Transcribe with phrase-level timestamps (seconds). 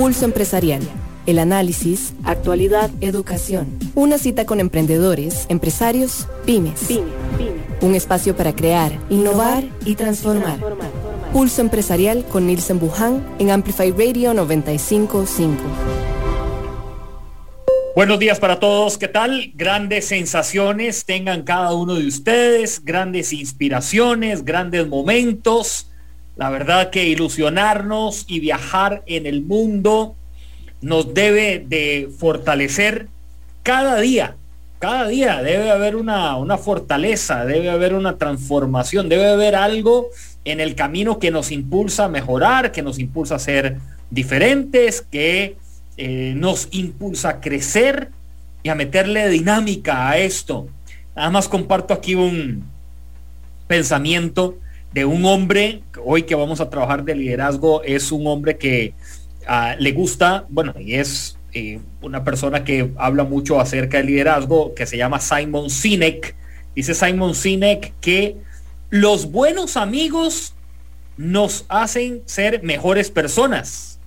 [0.00, 0.80] Pulso Empresarial.
[1.26, 3.78] El análisis, actualidad, educación.
[3.94, 6.88] Una cita con emprendedores, empresarios, pymes.
[7.82, 10.58] Un espacio para crear, innovar y transformar.
[11.34, 15.62] Pulso Empresarial con Nielsen Buján en Amplify Radio 955.
[17.94, 19.52] Buenos días para todos, ¿qué tal?
[19.54, 25.89] Grandes sensaciones tengan cada uno de ustedes, grandes inspiraciones, grandes momentos.
[26.36, 30.14] La verdad que ilusionarnos y viajar en el mundo
[30.80, 33.08] nos debe de fortalecer
[33.62, 34.36] cada día.
[34.78, 40.08] Cada día debe haber una, una fortaleza, debe haber una transformación, debe haber algo
[40.46, 43.76] en el camino que nos impulsa a mejorar, que nos impulsa a ser
[44.10, 45.56] diferentes, que
[45.98, 48.10] eh, nos impulsa a crecer
[48.62, 50.66] y a meterle dinámica a esto.
[51.14, 52.64] Nada más comparto aquí un
[53.66, 54.56] pensamiento
[54.92, 58.94] de un hombre, hoy que vamos a trabajar de liderazgo, es un hombre que
[59.46, 64.74] Ah, le gusta, bueno, y es eh, una persona que habla mucho acerca del liderazgo,
[64.74, 66.36] que se llama Simon Sinek.
[66.76, 68.36] Dice Simon Sinek que
[68.90, 70.54] los buenos amigos
[71.16, 73.98] nos hacen ser mejores personas.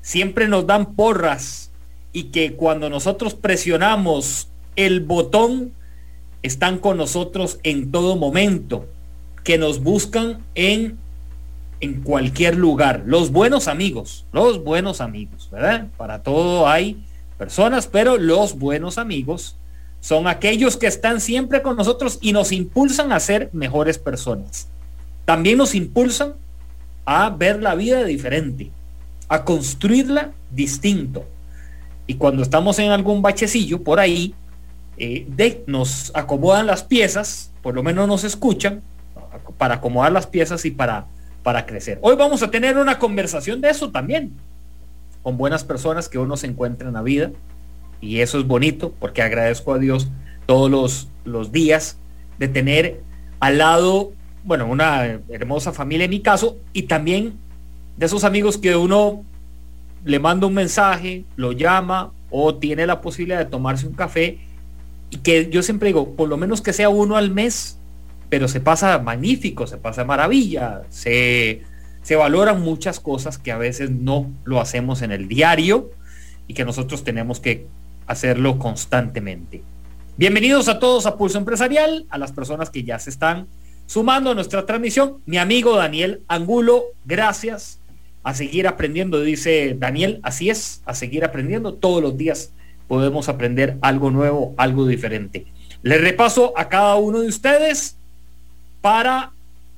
[0.00, 1.72] Siempre nos dan porras
[2.12, 5.74] y que cuando nosotros presionamos el botón,
[6.42, 8.88] están con nosotros en todo momento,
[9.44, 10.98] que nos buscan en
[11.80, 13.02] en cualquier lugar.
[13.06, 15.88] Los buenos amigos, los buenos amigos, ¿verdad?
[15.96, 17.02] Para todo hay
[17.38, 19.56] personas, pero los buenos amigos
[20.00, 24.68] son aquellos que están siempre con nosotros y nos impulsan a ser mejores personas.
[25.24, 26.34] También nos impulsan
[27.04, 28.70] a ver la vida diferente,
[29.28, 31.24] a construirla distinto.
[32.06, 34.34] Y cuando estamos en algún bachecillo por ahí,
[34.96, 38.82] eh, de, nos acomodan las piezas, por lo menos nos escuchan,
[39.60, 41.06] para acomodar las piezas y para
[41.42, 41.98] para crecer.
[42.02, 44.32] Hoy vamos a tener una conversación de eso también,
[45.22, 47.30] con buenas personas que uno se encuentra en la vida.
[48.00, 50.08] Y eso es bonito porque agradezco a Dios
[50.46, 51.98] todos los, los días
[52.38, 53.02] de tener
[53.40, 54.12] al lado,
[54.44, 57.34] bueno, una hermosa familia en mi caso, y también
[57.96, 59.24] de esos amigos que uno
[60.04, 64.38] le manda un mensaje, lo llama o tiene la posibilidad de tomarse un café
[65.10, 67.79] y que yo siempre digo, por lo menos que sea uno al mes,
[68.30, 71.62] pero se pasa magnífico, se pasa maravilla, se,
[72.00, 75.90] se valoran muchas cosas que a veces no lo hacemos en el diario
[76.46, 77.66] y que nosotros tenemos que
[78.06, 79.62] hacerlo constantemente.
[80.16, 83.48] Bienvenidos a todos a Pulso Empresarial, a las personas que ya se están
[83.86, 85.18] sumando a nuestra transmisión.
[85.26, 87.80] Mi amigo Daniel Angulo, gracias.
[88.22, 91.74] A seguir aprendiendo, dice Daniel, así es, a seguir aprendiendo.
[91.74, 92.52] Todos los días
[92.86, 95.46] podemos aprender algo nuevo, algo diferente.
[95.82, 97.96] Le repaso a cada uno de ustedes
[98.80, 99.32] para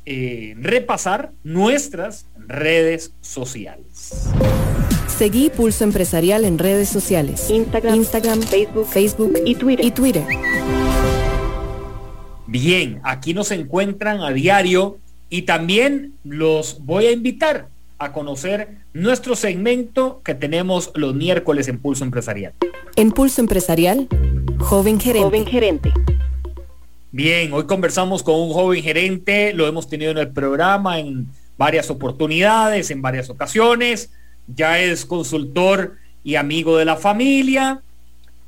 [0.04, 4.30] eh, repasar nuestras redes sociales.
[5.06, 7.48] Seguí Pulso Empresarial en redes sociales.
[7.50, 9.84] Instagram, Facebook, Facebook y Twitter.
[9.84, 10.24] y Twitter.
[12.46, 14.98] Bien, aquí nos encuentran a diario
[15.30, 17.68] y también los voy a invitar
[17.98, 22.52] a conocer nuestro segmento que tenemos los miércoles en Pulso Empresarial.
[22.96, 24.08] En Pulso Empresarial,
[24.58, 25.24] joven gerente.
[25.24, 25.92] Joven gerente.
[27.14, 31.28] Bien, hoy conversamos con un joven gerente, lo hemos tenido en el programa en
[31.58, 34.08] varias oportunidades, en varias ocasiones,
[34.46, 37.82] ya es consultor y amigo de la familia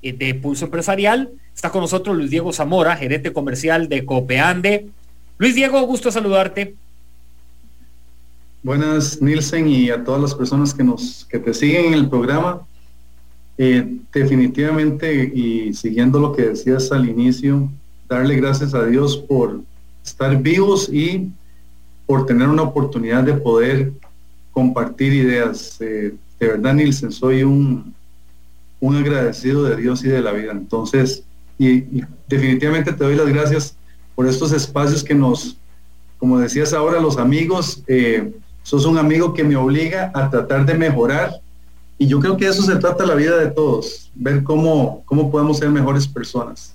[0.01, 1.31] eh, de Pulso Empresarial.
[1.55, 4.89] Está con nosotros Luis Diego Zamora, gerente comercial de Copeande.
[5.37, 6.75] Luis Diego, gusto saludarte.
[8.63, 12.67] Buenas, Nielsen, y a todas las personas que nos que te siguen en el programa.
[13.59, 17.69] Eh, definitivamente, y siguiendo lo que decías al inicio,
[18.09, 19.61] darle gracias a Dios por
[20.05, 21.31] estar vivos y
[22.07, 23.93] por tener una oportunidad de poder
[24.53, 25.77] compartir ideas.
[25.81, 27.95] Eh, de verdad, Nilsen, soy un,
[28.81, 30.53] un agradecido de Dios y de la vida.
[30.53, 31.25] Entonces,
[31.59, 33.77] y, definitivamente te doy las gracias
[34.15, 35.57] por estos espacios que nos,
[36.19, 38.33] como decías ahora, los amigos, eh,
[38.63, 41.33] sos un amigo que me obliga a tratar de mejorar.
[41.97, 45.59] Y yo creo que eso se trata la vida de todos, ver cómo, cómo podemos
[45.59, 46.74] ser mejores personas.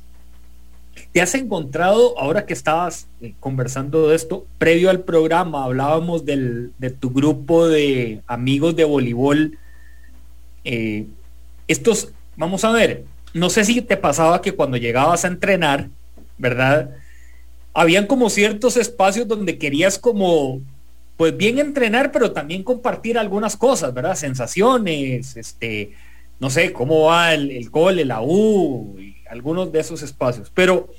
[1.11, 6.71] ¿Te has encontrado, ahora que estabas eh, conversando de esto, previo al programa, hablábamos del,
[6.77, 9.57] de tu grupo de amigos de voleibol?
[10.63, 11.07] Eh,
[11.67, 15.89] estos, vamos a ver, no sé si te pasaba que cuando llegabas a entrenar,
[16.37, 16.91] ¿verdad?
[17.73, 20.61] Habían como ciertos espacios donde querías como,
[21.17, 24.13] pues bien entrenar, pero también compartir algunas cosas, ¿verdad?
[24.13, 25.93] Sensaciones, este,
[26.39, 28.95] no sé, cómo va el, el cole, la U,
[29.29, 30.51] algunos de esos espacios.
[30.53, 30.89] Pero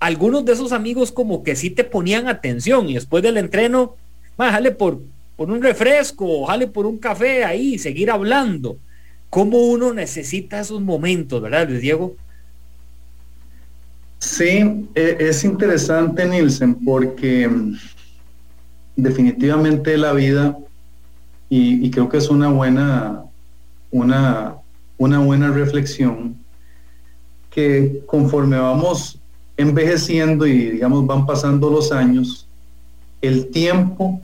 [0.00, 3.96] algunos de esos amigos como que sí te ponían atención y después del entreno,
[4.36, 5.00] déjale por
[5.38, 8.76] por un refresco, jale por un café ahí, seguir hablando.
[9.30, 12.16] ¿Cómo uno necesita esos momentos, verdad, Luis Diego?
[14.18, 17.78] Sí, e, es interesante, Nielsen, porque mm,
[18.96, 20.58] definitivamente la vida,
[21.48, 23.22] y, creo que es una buena,
[23.92, 24.56] una,
[24.96, 26.36] una buena reflexión,
[28.06, 29.18] conforme vamos
[29.56, 32.46] envejeciendo y digamos van pasando los años,
[33.20, 34.20] el tiempo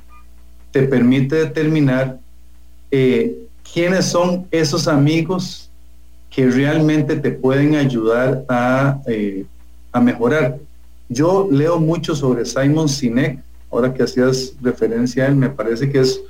[0.70, 2.18] te permite determinar
[2.90, 3.36] eh,
[3.72, 5.70] quiénes son esos amigos
[6.30, 9.44] que realmente te pueden ayudar a, eh,
[9.92, 10.58] a mejorar.
[11.08, 13.40] Yo leo mucho sobre Simon Sinek,
[13.70, 16.20] ahora que hacías referencia a él, me parece que es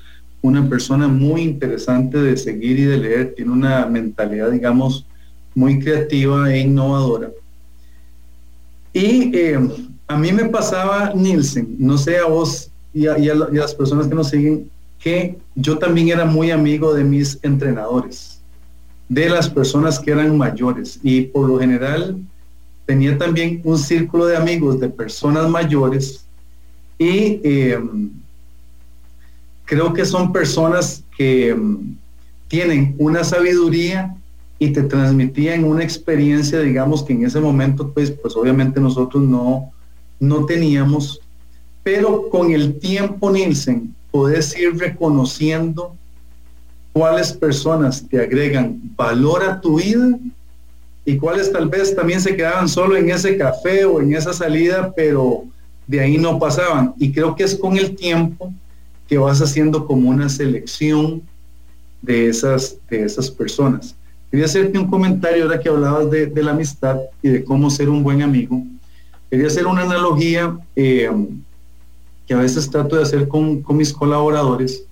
[0.42, 5.06] una persona muy interesante de seguir y de leer, tiene una mentalidad, digamos,
[5.54, 7.30] muy creativa e innovadora.
[8.92, 9.58] Y eh,
[10.06, 14.30] a mí me pasaba, Nielsen, no sé a vos y a, las personas que nos
[14.30, 14.70] siguen,
[15.00, 18.40] que yo también era muy amigo de mis entrenadores,
[19.08, 21.00] de las personas que eran mayores.
[21.02, 22.16] Y por lo general
[22.86, 26.24] tenía también un círculo de amigos de personas mayores
[26.98, 28.10] y em,
[29.64, 31.96] creo que son personas que em,
[32.48, 34.14] tienen una sabiduría
[34.64, 39.72] y te transmitían una experiencia, digamos, que en ese momento, pues, pues obviamente nosotros no,
[40.20, 41.20] no teníamos
[41.84, 45.94] pero con el tiempo, Nielsen, puedes ir reconociendo
[46.94, 50.18] cuáles personas te agregan valor a tu vida
[51.04, 54.94] y cuáles tal vez también se quedaban solo en ese café o en esa salida,
[54.96, 55.44] pero
[55.86, 56.94] de ahí no pasaban.
[56.98, 58.50] Y creo que es con el tiempo
[59.06, 61.22] que vas haciendo como una selección
[62.00, 63.94] de esas, de esas personas.
[64.34, 68.02] Quería hacerte un comentario ahora que hablabas de, la amistad y de cómo ser un
[68.02, 68.64] buen amigo.
[69.30, 71.08] Quería hacer una analogía eh,
[72.26, 74.86] que a veces trato de hacer con, mis colaboradores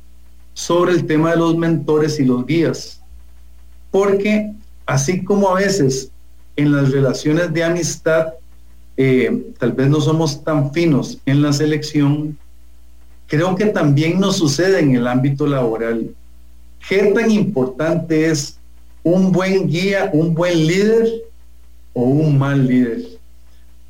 [0.55, 3.03] sobre el tema de los mentores y los guías.
[3.91, 4.53] Porque
[4.87, 6.13] así como a veces
[6.55, 8.35] en las relaciones de amistad
[8.97, 12.39] eh, tal vez no somos tan finos en la selección,
[13.27, 16.15] creo que también nos sucede en el ámbito laboral.
[16.89, 18.61] ¿Qué tan importante es
[19.03, 21.09] un buen guía, un buen líder
[21.93, 23.03] o un mal líder?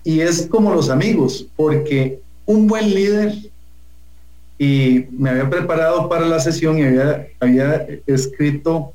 [0.04, 3.34] Y es como los amigos, porque un buen líder
[4.58, 8.92] y me había preparado para la sesión y había, había escrito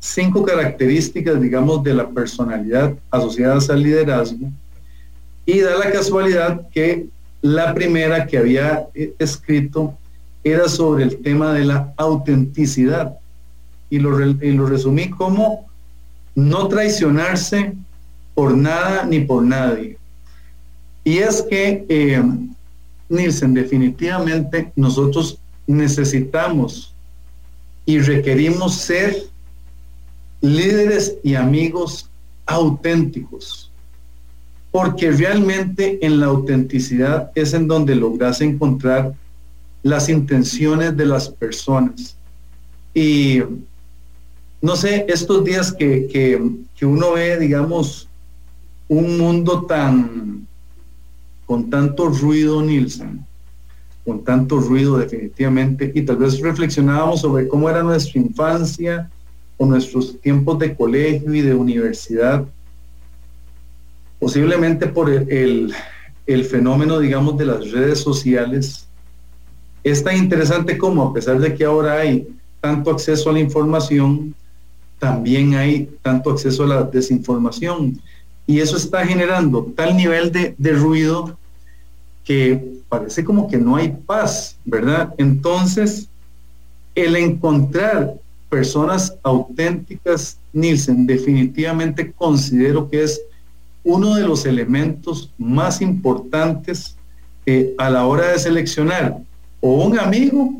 [0.00, 4.48] cinco características, digamos, de la personalidad asociadas al liderazgo.
[5.44, 7.06] Y da la casualidad que
[7.40, 8.88] la primera que había
[9.18, 9.96] escrito
[10.42, 13.16] era sobre el tema de la autenticidad.
[13.90, 15.66] Y lo, lo resumí como
[16.34, 17.74] no traicionarse
[18.34, 19.96] por nada ni por nadie.
[21.04, 22.22] Y es que eh,
[23.08, 26.94] Nielsen, definitivamente nosotros necesitamos
[27.84, 29.16] y requerimos ser
[30.40, 32.10] líderes y amigos
[32.44, 33.70] auténticos,
[34.70, 39.14] porque realmente en la autenticidad es en donde logras encontrar
[39.82, 42.16] las intenciones de las personas.
[42.92, 43.42] Y
[44.66, 46.08] no sé, estos días que,
[46.74, 48.08] que uno ve, digamos,
[48.88, 50.46] un mundo tan
[51.46, 53.24] con tanto ruido, Nielsen,
[54.04, 59.08] con tanto ruido definitivamente, y tal vez reflexionábamos sobre cómo era nuestra infancia
[59.56, 62.44] o nuestros tiempos de colegio y de universidad,
[64.18, 65.72] posiblemente por el,
[66.26, 68.88] el, fenómeno, digamos, de las redes sociales,
[69.84, 72.26] es tan interesante como a pesar de que ahora hay
[72.60, 74.34] tanto acceso a la información,
[74.98, 78.00] también hay tanto acceso a la desinformación.
[78.46, 81.36] Y eso está generando tal nivel de, de ruido
[82.24, 85.14] que parece como que no hay paz, ¿verdad?
[85.18, 86.08] Entonces,
[86.94, 88.14] el encontrar
[88.48, 93.20] personas auténticas, Nielsen, definitivamente considero que es
[93.84, 96.96] uno de los elementos más importantes
[97.44, 99.18] eh, a la hora de seleccionar
[99.60, 100.52] o un amigo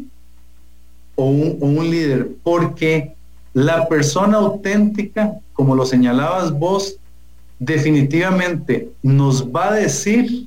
[1.17, 3.16] o un, o un líder, porque
[3.57, 6.99] la persona auténtica, como lo señalabas vos,
[7.59, 10.47] definitivamente nos va a decir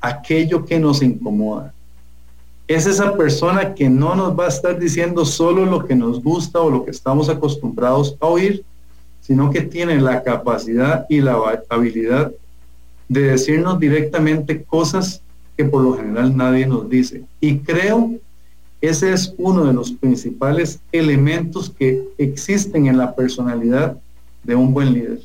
[0.00, 1.74] aquello que nos incomoda.
[2.66, 6.58] Es esa persona que no nos va a estar diciendo solo lo que nos gusta
[6.58, 8.64] o lo que estamos acostumbrados a oír,
[9.20, 11.36] sino que tiene la capacidad y la
[11.68, 12.32] habilidad
[13.10, 15.20] de decirnos directamente cosas
[15.54, 17.24] que por lo general nadie nos dice.
[17.42, 18.12] Y creo
[18.80, 23.96] ese es uno de los principales elementos que existen en la personalidad
[24.42, 25.20] de un buen líder.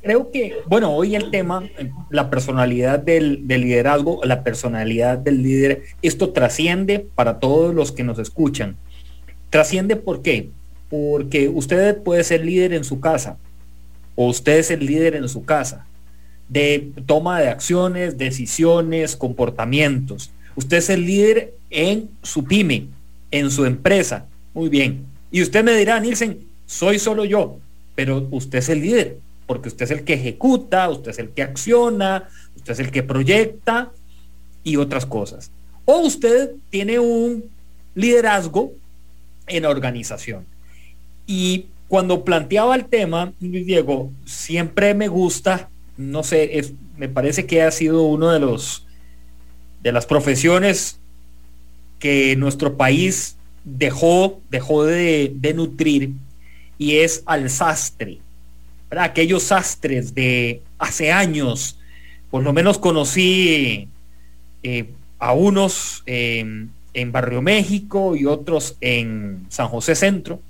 [0.00, 1.62] creo que, bueno, hoy el tema,
[2.10, 8.18] la personalidad del, liderazgo, la personalidad del líder, esto trasciende para todos los que nos
[8.18, 8.76] escuchan.
[9.50, 10.50] Trasciende por qué?
[10.90, 13.36] Porque usted puede ser líder en su casa,
[14.16, 15.86] o usted es el líder en su casa,
[16.48, 20.32] de toma de acciones, decisiones, comportamientos.
[20.56, 22.88] Usted es el líder en su pyme,
[23.30, 24.26] en su empresa.
[24.54, 25.06] Muy bien.
[25.30, 27.58] Y usted me dirá, Nielsen, soy solo yo,
[27.94, 29.18] pero usted es el líder
[29.52, 33.02] porque usted es el que ejecuta, usted es el que acciona, usted es el que
[33.02, 33.90] proyecta
[34.64, 35.50] y otras cosas.
[35.84, 37.44] O usted tiene un
[37.94, 38.72] liderazgo
[39.46, 40.46] en organización.
[41.26, 45.68] Y cuando planteaba el tema, Luis Diego, siempre me gusta,
[45.98, 48.86] no sé, me parece que ha sido uno de los
[49.82, 50.98] de las profesiones
[51.98, 56.10] que nuestro país dejó, dejó de, de nutrir
[56.78, 58.20] y es al sastre
[59.00, 61.78] aquellos sastres de hace años,
[62.30, 63.88] por lo menos conocí
[64.62, 70.40] eh, a unos en Barrio México y otros en San José Centro.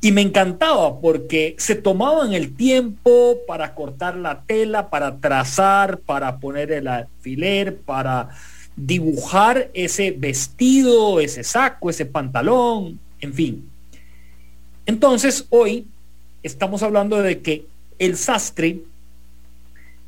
[0.00, 6.38] Y me encantaba porque se tomaban el tiempo para cortar la tela, para trazar, para
[6.38, 8.28] poner el alfiler, para
[8.76, 13.70] dibujar ese vestido, ese saco, ese pantalón, en fin.
[14.86, 15.86] Entonces hoy
[16.42, 17.66] estamos hablando de que
[17.98, 18.80] el sastre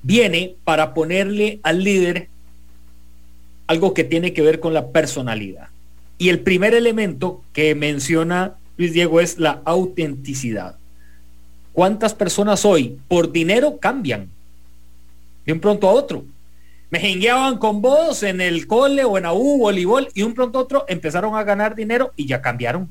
[0.03, 2.29] viene para ponerle al líder
[3.67, 5.69] algo que tiene que ver con la personalidad.
[6.19, 10.77] Y el primer elemento que menciona Luis Diego es la autenticidad.
[11.73, 14.29] ¿Cuántas personas hoy por dinero cambian
[15.45, 16.25] de un pronto a otro?
[16.90, 20.85] Me jengueaban con vos en el cole o en AU, voleibol, y un pronto otro
[20.88, 22.88] empezaron a ganar dinero y ya cambiaron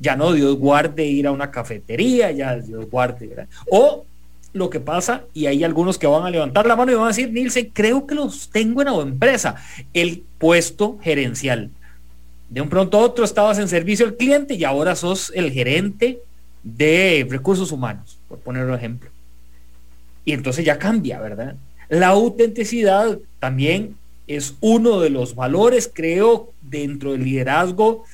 [0.00, 3.48] ya no, Dios guarde ir a una cafetería, ya Dios guarde.
[3.70, 4.04] O
[4.52, 7.08] lo que pasa, y hay algunos que van a levantar la mano y van a
[7.08, 9.56] decir, Nilsen, creo que los tengo en la empresa,
[9.92, 11.70] el puesto gerencial.
[12.48, 16.20] De un pronto otro estabas en servicio al cliente y ahora sos el gerente
[16.62, 19.10] de recursos humanos, por poner un ejemplo.
[20.24, 21.56] Y entonces ya cambia, ¿verdad?
[21.88, 28.04] La autenticidad también es uno de los valores, creo, dentro del liderazgo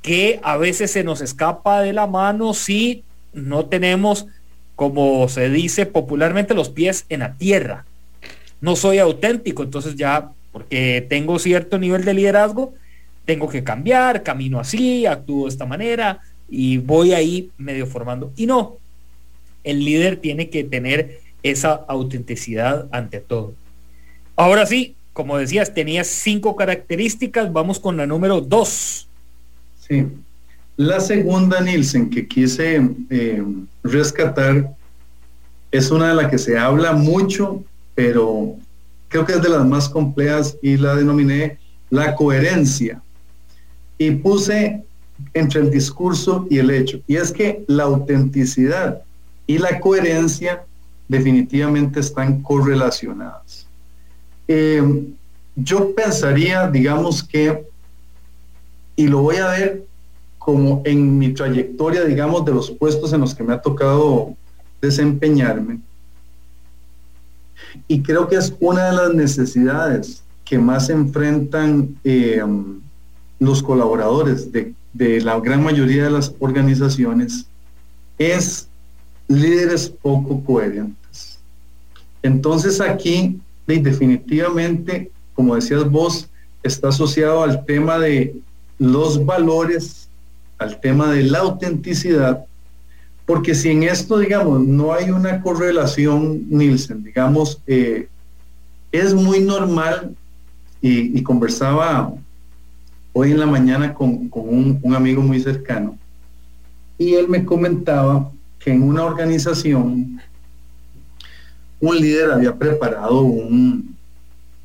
[0.00, 4.26] que a veces se nos escapa de la mano si no tenemos,
[4.74, 7.86] como se dice popularmente, los pies en la tierra.
[8.60, 12.74] No soy auténtico, entonces ya, porque tengo cierto nivel de liderazgo,
[13.24, 18.32] tengo que cambiar, camino así, actúo de esta manera y voy ahí medio formando.
[18.36, 18.76] Y no,
[19.62, 23.54] el líder tiene que tener esa autenticidad ante todo.
[24.36, 29.06] Ahora sí, como decías, tenías cinco características, vamos con la número dos.
[29.80, 30.06] Sí.
[30.76, 32.80] La segunda, Nielsen, que quise
[33.10, 33.44] eh,
[33.82, 34.74] rescatar,
[35.70, 37.62] es una de la que se habla mucho,
[37.94, 38.56] pero
[39.08, 41.58] creo que es de las más complejas y la denominé
[41.90, 43.02] la coherencia.
[43.98, 44.82] Y puse
[45.34, 47.00] entre el discurso y el hecho.
[47.06, 49.02] Y es que la autenticidad
[49.46, 50.64] y la coherencia
[51.08, 53.66] definitivamente están correlacionadas.
[54.48, 54.82] Eh,
[55.54, 57.64] yo pensaría, digamos que
[58.96, 59.86] y lo voy a ver
[60.38, 64.34] como en mi trayectoria, digamos, de los puestos en los que me ha tocado
[64.80, 65.80] desempeñarme.
[67.88, 72.42] Y creo que es una de las necesidades que más enfrentan eh,
[73.38, 77.46] los colaboradores de, de la gran mayoría de las organizaciones,
[78.18, 78.68] es
[79.28, 81.38] líderes poco coherentes.
[82.22, 86.28] Entonces aquí, definitivamente, como decías vos,
[86.62, 88.34] está asociado al tema de
[88.78, 90.08] los valores
[90.62, 92.44] al tema de la autenticidad,
[93.26, 98.08] porque si en esto, digamos, no hay una correlación, Nielsen, digamos, eh,
[98.90, 100.14] es muy normal,
[100.84, 102.12] y, conversaba
[103.12, 105.96] hoy en la mañana con, un, un, amigo muy cercano,
[106.98, 108.32] y él me comentaba
[108.62, 110.20] que en una organización
[111.80, 113.96] un líder había preparado un,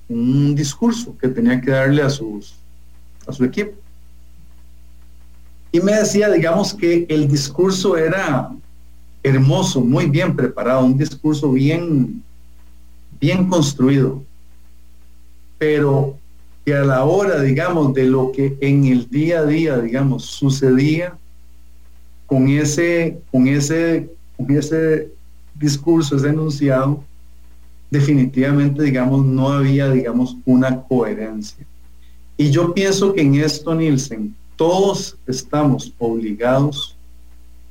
[0.08, 2.56] un discurso que tenía que darle a, sus,
[3.26, 3.74] a su equipo.
[5.72, 8.52] Y me decía, digamos, que el discurso era
[9.24, 12.24] hermoso, muy bien preparado, un discurso bien,
[13.20, 14.24] bien construido,
[15.58, 16.18] pero
[16.66, 21.18] que a la hora, digamos, de lo que en el día a día, digamos, sucedía
[22.28, 25.10] con ese, con ese, con ese
[25.56, 27.04] discurso, ese enunciado,
[27.90, 31.66] definitivamente, digamos, no había, digamos, una coherencia.
[32.36, 36.96] Y yo pienso que en esto, Nielsen, todos estamos obligados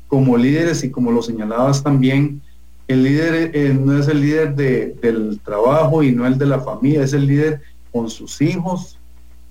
[0.09, 2.41] como líderes y como lo señalabas también,
[2.89, 7.03] El líder eh, no es el líder del trabajo y no el de la familia,
[7.03, 7.61] es el líder
[7.93, 8.97] con sus hijos,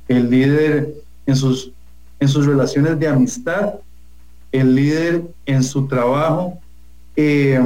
[0.07, 0.93] el líder
[1.25, 1.71] en sus,
[2.21, 3.75] en sus relaciones de amistad,
[4.59, 6.59] el líder en su trabajo.
[7.15, 7.59] Eh,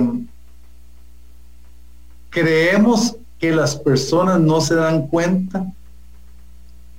[2.29, 5.65] creemos que las personas no se dan cuenta,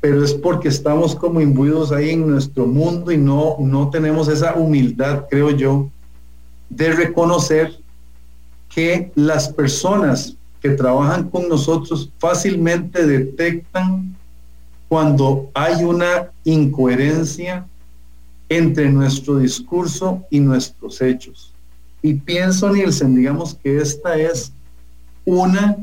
[0.01, 4.55] pero es porque estamos como imbuidos ahí en nuestro mundo y no, no tenemos esa
[4.55, 5.89] humildad, creo yo,
[6.71, 7.79] de reconocer
[8.69, 14.17] que las personas que trabajan con nosotros fácilmente detectan
[14.89, 17.67] cuando hay una incoherencia
[18.51, 21.55] entre nuestro discurso y nuestros hechos.
[22.03, 24.53] Y pienso, Nielsen, digamos que esta es
[25.25, 25.77] una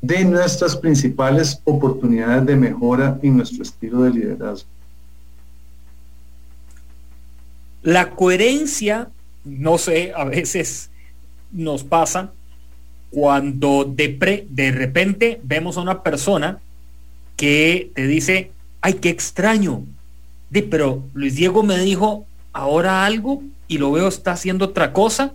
[0.00, 4.68] de nuestras principales oportunidades de mejora en nuestro estilo de liderazgo.
[7.82, 9.10] La coherencia,
[9.44, 10.90] no sé, a veces
[11.52, 12.32] nos pasa
[13.10, 16.58] cuando de, de repente vemos a una persona
[17.36, 18.50] que te dice,
[18.80, 19.84] ay, qué extraño,
[20.62, 25.32] pero Luis Diego me dijo ahora algo y lo veo está haciendo otra cosa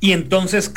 [0.00, 0.72] y entonces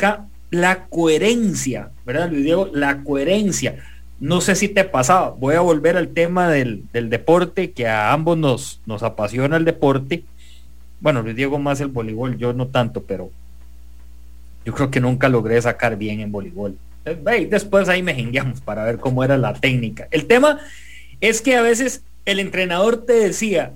[0.50, 2.70] la coherencia, ¿verdad Luis Diego?
[2.72, 3.76] La coherencia.
[4.18, 8.38] No sé si te pasaba, voy a volver al tema del, deporte, que a ambos
[8.38, 10.24] nos, nos apasiona el deporte.
[11.00, 13.30] Bueno, Luis Diego más el voleibol, yo no tanto, pero
[14.64, 16.78] yo creo que nunca logré sacar bien en voleibol.
[17.50, 20.08] Después ahí me jengueamos para ver cómo era la técnica.
[20.10, 20.60] El tema
[21.20, 23.72] es que a veces el entrenador te decía,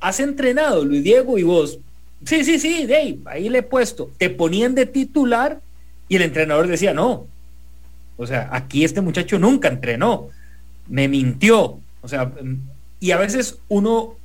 [0.00, 1.78] has entrenado Luis Diego y vos,
[2.24, 4.10] sí, sí, sí, Dave, ahí le he puesto.
[4.18, 5.60] Te ponían de titular
[6.08, 7.26] y el entrenador decía, no.
[8.16, 10.28] O sea, aquí este muchacho nunca entrenó.
[10.88, 11.78] Me mintió.
[12.02, 12.32] O sea,
[13.00, 14.16] y a veces uno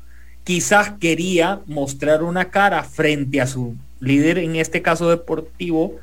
[0.43, 5.97] quizás quería mostrar una cara frente a su líder en este caso deportivo,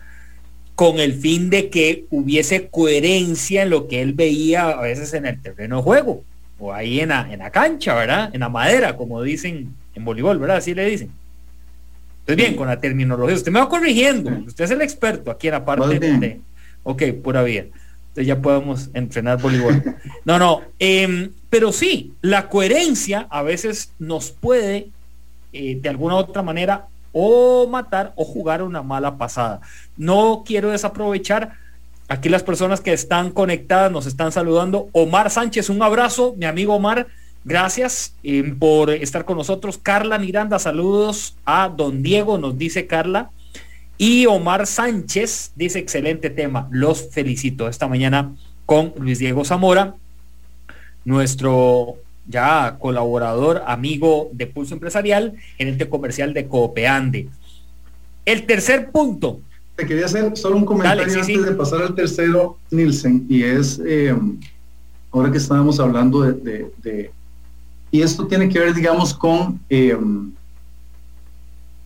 [0.74, 5.26] con el fin de que hubiese coherencia en lo que él veía a veces en
[5.26, 6.22] el terreno de juego,
[6.58, 8.30] o ahí en la, en la cancha, ¿verdad?
[8.32, 10.58] En la madera, como dicen en voleibol, ¿verdad?
[10.58, 11.10] Así le dicen.
[12.20, 15.54] Entonces, bien, con la terminología, usted me va corrigiendo, usted es el experto aquí en
[15.54, 16.40] la parte de...
[16.82, 17.62] Ok, pura vida.
[17.62, 19.82] Entonces ya podemos entrenar voleibol.
[20.24, 24.88] No, no, em, pero sí, la coherencia a veces nos puede,
[25.52, 29.60] eh, de alguna u otra manera, o matar o jugar una mala pasada.
[29.96, 31.54] No quiero desaprovechar.
[32.08, 34.88] Aquí las personas que están conectadas nos están saludando.
[34.92, 37.06] Omar Sánchez, un abrazo, mi amigo Omar.
[37.44, 39.78] Gracias eh, por estar con nosotros.
[39.78, 43.30] Carla Miranda, saludos a don Diego, nos dice Carla.
[43.98, 48.32] Y Omar Sánchez dice, excelente tema, los felicito esta mañana
[48.64, 49.94] con Luis Diego Zamora,
[51.04, 57.28] nuestro ya colaborador, amigo de Pulso Empresarial, gerente comercial de Coopeande.
[58.24, 59.40] El tercer punto.
[59.78, 64.12] Te quería hacer solo un comentario antes de pasar al tercero, Nielsen, y es, eh,
[65.12, 67.12] ahora que estábamos hablando de,
[67.92, 69.96] y esto tiene que ver, digamos, con eh,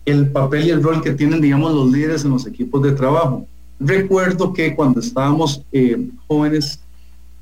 [0.05, 3.45] el papel y el rol que tienen, digamos, los líderes en los equipos de trabajo.
[3.79, 6.79] Recuerdo que cuando estábamos eh, jóvenes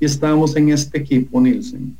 [0.00, 1.96] y estábamos en este equipo, Nielsen,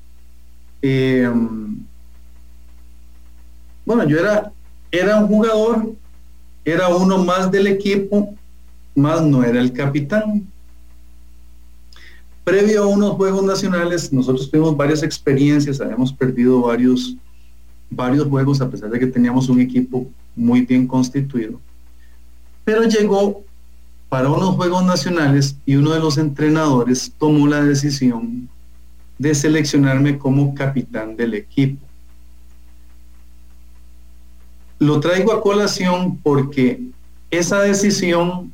[3.87, 4.53] bueno, yo era,
[4.91, 5.95] era un jugador,
[6.67, 8.35] era uno más del equipo,
[8.95, 10.47] más no era el capitán.
[12.45, 17.17] Previo a unos Juegos Nacionales, nosotros tuvimos varias experiencias, habíamos perdido varios,
[17.89, 21.61] varios juegos a pesar de que teníamos un equipo muy bien constituido.
[22.65, 23.45] Pero llegó
[24.09, 28.49] para unos Juegos Nacionales y uno de los entrenadores tomó la decisión
[29.19, 31.81] de seleccionarme como capitán del equipo.
[34.79, 36.83] Lo traigo a colación porque
[37.31, 38.53] esa decisión,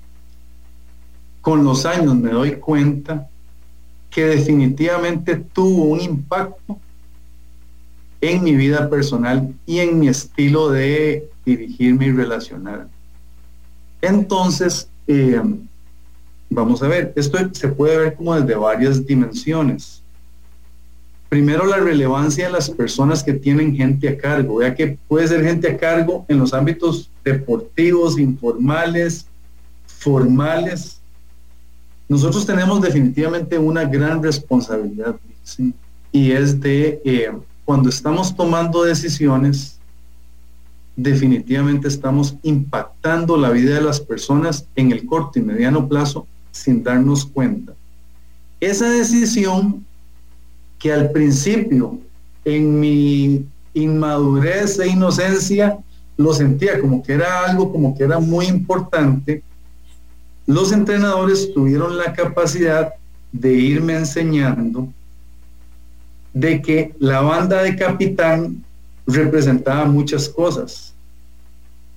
[1.48, 3.26] con los años me doy cuenta
[4.10, 6.78] que definitivamente tuvo un impacto
[8.20, 12.88] en mi vida personal y en mi estilo de dirigirme y relacionar.
[14.02, 15.40] Entonces, eh,
[16.50, 20.02] vamos a ver, esto se puede ver como desde varias dimensiones.
[21.30, 24.56] Primero, la relevancia de las personas que tienen gente a cargo.
[24.56, 29.24] Vea que puede ser gente a cargo en los ámbitos deportivos, informales,
[29.86, 30.97] formales.
[32.08, 35.16] Nosotros tenemos definitivamente una gran responsabilidad
[36.10, 37.30] y es de eh,
[37.64, 39.78] cuando estamos tomando decisiones,
[40.96, 46.82] definitivamente estamos impactando la vida de las personas en el corto y mediano plazo sin
[46.82, 47.74] darnos cuenta.
[48.58, 49.84] Esa decisión
[50.78, 51.98] que al principio,
[52.44, 55.78] en mi inmadurez e inocencia,
[56.16, 59.42] lo sentía como que era algo, como que era muy importante,
[60.48, 62.94] los entrenadores tuvieron la capacidad
[63.32, 64.88] de irme enseñando
[66.32, 68.64] de que la banda de capitán
[69.06, 70.94] representaba muchas cosas.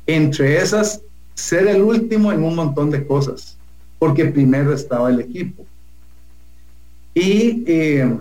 [0.06, 1.02] Entre esas,
[1.34, 3.58] ser el último en un montón de cosas,
[3.98, 5.66] porque primero estaba el equipo.
[7.14, 8.18] Y, eh,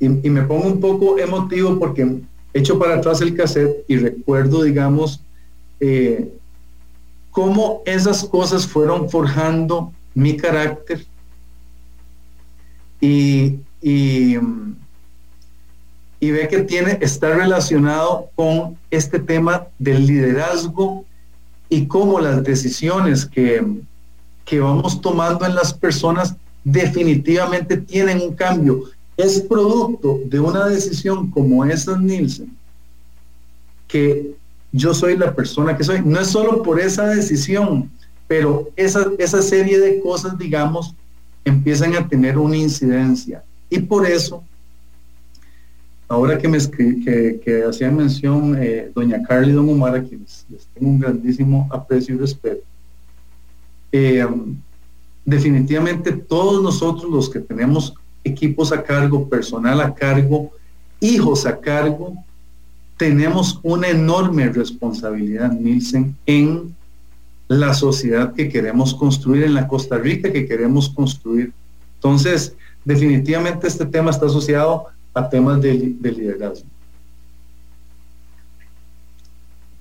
[0.00, 2.22] y, me pongo un poco emotivo porque
[2.54, 5.20] echo para atrás el cassette y recuerdo, digamos,
[5.80, 6.32] eh,
[7.34, 11.04] cómo esas cosas fueron forjando mi carácter
[13.00, 14.36] y, y,
[16.20, 21.04] y, ve que tiene, está relacionado con este tema del liderazgo
[21.68, 23.66] y cómo las decisiones que,
[24.44, 28.84] que vamos tomando en las personas definitivamente tienen un cambio.
[29.16, 32.56] Es producto de una decisión como esa, Nielsen,
[33.88, 34.36] que
[34.74, 36.02] yo soy la persona que soy.
[36.04, 37.90] No es solo por esa decisión,
[38.26, 40.96] pero esa, esa serie de cosas, digamos,
[41.44, 43.44] empiezan a tener una incidencia.
[43.70, 44.42] Y por eso,
[46.08, 50.66] ahora que me que, que hacían mención eh, doña Carly don Omar, a quienes les
[50.66, 52.64] tengo un grandísimo aprecio y respeto,
[53.92, 54.26] eh,
[55.24, 60.50] definitivamente todos nosotros los que tenemos equipos a cargo, personal a cargo,
[60.98, 62.16] hijos a cargo,
[63.04, 66.74] tenemos una enorme responsabilidad, Nielsen, en
[67.48, 71.52] la sociedad que queremos construir, en la Costa Rica que queremos construir.
[71.96, 76.66] Entonces, definitivamente este tema está asociado a temas de, liderazgo.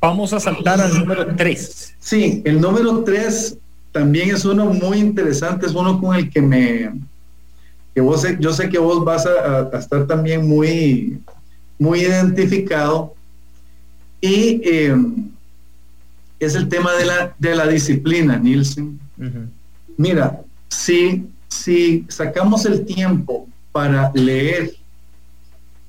[0.01, 1.95] Vamos a saltar al número 3.
[1.97, 3.57] Sí, el número 3
[3.93, 6.91] también es uno muy interesante, es uno con el que me,
[7.95, 11.21] que vos, yo sé que vos vas a, a estar también muy,
[11.83, 13.13] muy identificado
[14.21, 14.95] y eh,
[16.39, 18.97] es el tema de la, de la disciplina, Nielsen.
[19.97, 24.73] Mira, si, si sacamos el tiempo para leer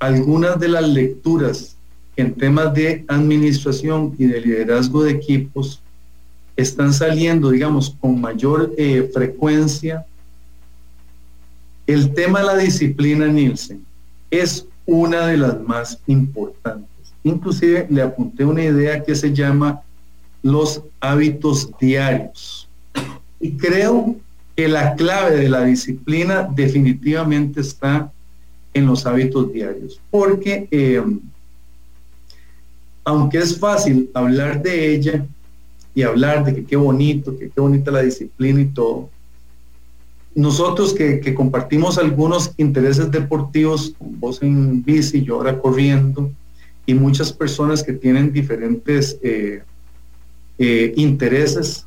[0.01, 1.77] algunas de las lecturas
[2.17, 5.81] en temas de administración y de liderazgo de equipos,
[6.57, 10.05] están saliendo, digamos, con mayor eh, frecuencia.
[11.87, 13.85] El tema de la disciplina, Nielsen,
[14.31, 16.89] es una de las más importantes.
[17.23, 19.83] Inclusive le apunté una idea que se llama
[20.43, 22.69] los hábitos diarios.
[23.41, 24.17] Y creo
[24.55, 28.13] que la clave de la disciplina definitivamente está
[28.73, 31.03] en los hábitos diarios, porque eh,
[33.05, 35.27] aunque es fácil hablar de ella
[35.95, 39.11] y hablar de que qué bonito, que qué bonita la disciplina y todo,
[40.35, 46.31] nosotros que, compartimos algunos intereses deportivos, vos en bici, yo ahora corriendo,
[46.87, 49.63] y muchas personas que tienen diferentes eh,
[50.59, 51.87] eh, intereses,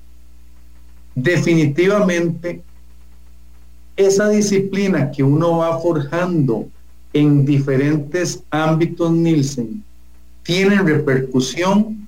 [1.13, 2.61] definitivamente
[3.95, 6.67] esa disciplina que uno va forjando
[7.13, 9.83] en diferentes ámbitos, Nielsen,
[10.43, 12.07] tiene repercusión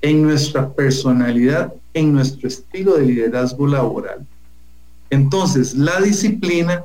[0.00, 4.24] en nuestra personalidad, en nuestro estilo de liderazgo laboral.
[5.10, 6.84] Entonces, la disciplina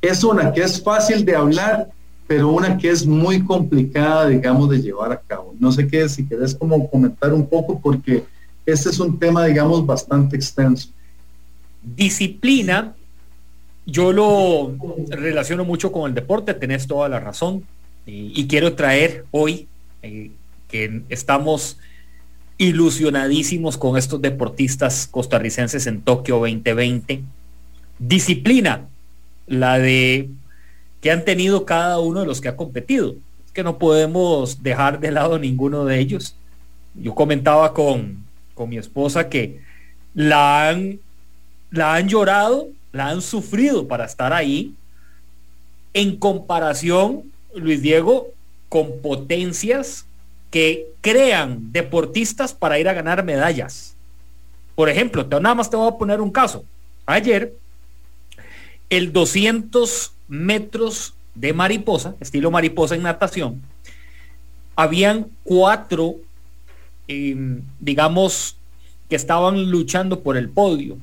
[0.00, 1.90] es una que es fácil de hablar,
[2.26, 5.54] pero una que es muy complicada, digamos, de llevar a cabo.
[5.58, 8.24] No sé qué, si querés como comentar un poco, porque
[8.64, 10.88] este es un tema, digamos, bastante extenso.
[11.82, 12.94] Disciplina,
[13.84, 14.74] yo lo
[15.08, 17.64] relaciono mucho con el deporte, tenés toda la razón,
[18.06, 19.68] y, quiero traer hoy
[20.02, 20.30] eh,
[20.68, 21.78] que estamos
[22.60, 27.22] ilusionadísimos con estos deportistas costarricenses en Tokio 2020.
[27.98, 28.86] Disciplina,
[29.46, 30.28] la de
[31.00, 33.14] que han tenido cada uno de los que ha competido.
[33.46, 36.36] Es que no podemos dejar de lado ninguno de ellos.
[36.94, 39.62] Yo comentaba con, con mi esposa que
[40.12, 41.00] la han,
[41.70, 44.74] la han llorado, la han sufrido para estar ahí,
[45.94, 47.22] en comparación,
[47.54, 48.34] Luis Diego,
[48.68, 50.04] con potencias
[50.50, 53.96] que crean deportistas para ir a ganar medallas.
[54.74, 56.64] Por ejemplo, nada más te voy a poner un caso.
[57.06, 57.54] Ayer,
[58.88, 63.62] el 200 metros de mariposa, estilo mariposa en natación,
[64.74, 66.16] habían cuatro,
[67.06, 68.56] em, digamos,
[69.08, 70.98] que estaban luchando por el podio.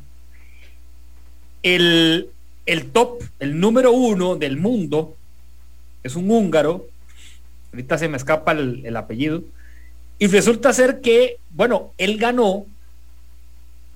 [1.64, 2.30] El,
[2.66, 5.16] el top, el número uno del mundo,
[6.04, 6.88] es un húngaro,
[7.78, 9.44] ahorita se me escapa el, apellido,
[10.18, 12.66] y resulta ser que, bueno, él ganó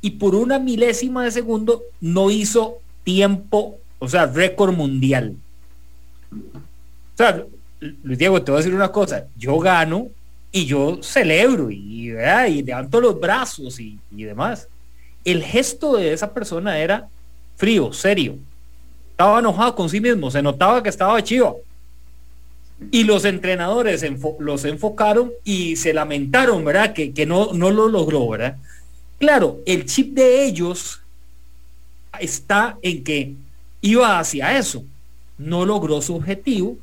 [0.01, 5.35] y por una milésima de segundo no hizo tiempo, o sea, récord mundial.
[6.31, 7.43] O sea,
[8.03, 10.09] Luis Diego, te voy a decir una cosa, yo gano
[10.51, 14.67] y yo celebro y, y levanto los brazos y, y demás.
[15.25, 17.07] el gesto de esa persona era
[17.57, 18.35] frío, serio.
[19.09, 21.61] Estaba enojado con sí mismo, se notaba que estaba chivo.
[22.89, 24.03] Y los entrenadores
[24.39, 26.93] los enfocaron y se lamentaron, ¿verdad?
[26.93, 28.57] Que, que no, no lo logró, ¿verdad?
[29.19, 31.01] Claro, el chip de ellos
[32.19, 33.35] está en que
[33.81, 34.83] iba hacia eso.
[35.37, 36.77] No logró su objetivo,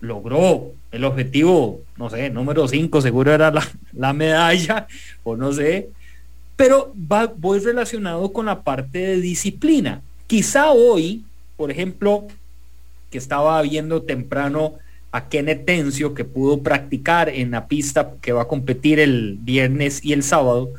[0.00, 4.86] logró el objetivo, no sé, número 5, seguro era la, la, medalla,
[5.22, 5.88] o no sé,
[6.56, 10.02] pero va, voy relacionado con la parte de disciplina.
[10.26, 11.24] Quizá hoy,
[11.56, 12.26] por ejemplo,
[13.10, 14.74] que estaba viendo temprano
[15.10, 15.64] a Kenneth
[16.14, 20.70] que pudo practicar en la pista que va a competir el viernes y el sábado,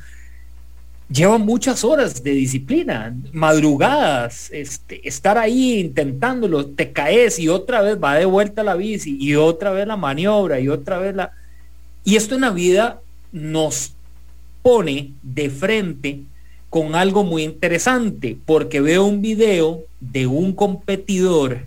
[1.10, 7.98] lleva muchas horas de disciplina, madrugadas, este, estar ahí intentándolo, te caes y otra vez
[8.02, 11.32] va de vuelta la bici y otra vez la maniobra y otra vez la...
[12.04, 13.94] Y esto en la vida nos
[14.62, 16.22] pone de frente
[16.70, 21.66] con algo muy interesante, porque veo un video de un competidor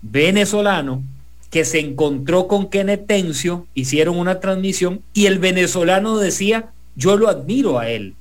[0.00, 1.02] venezolano
[1.50, 7.28] que se encontró con Kenneth Tencio, hicieron una transmisión y el venezolano decía, yo lo
[7.28, 8.14] admiro a él,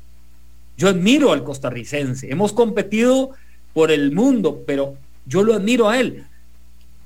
[0.77, 3.31] yo admiro al costarricense, hemos competido
[3.73, 6.23] por el mundo, pero yo lo admiro a él.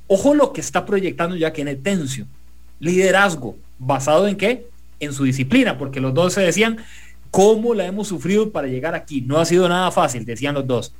[0.08, 2.26] Ojo lo que está proyectando ya Kenneth Tencio,
[2.80, 4.68] liderazgo, basado en qué?
[5.00, 6.78] En su disciplina, porque los dos se decían,
[7.34, 9.22] cómo la hemos sufrido para llegar aquí.
[9.22, 10.94] No ha sido nada fácil, decían los dos.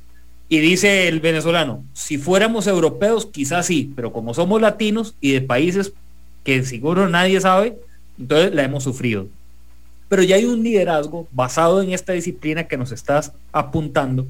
[0.48, 5.40] Y dice el venezolano, si fuéramos europeos, quizás sí, pero como somos latinos y de
[5.40, 5.92] países
[6.44, 7.78] que seguro nadie sabe,
[8.18, 9.26] entonces la hemos sufrido.
[10.08, 14.26] Pero ya hay un liderazgo basado en esta disciplina que nos estás apuntando,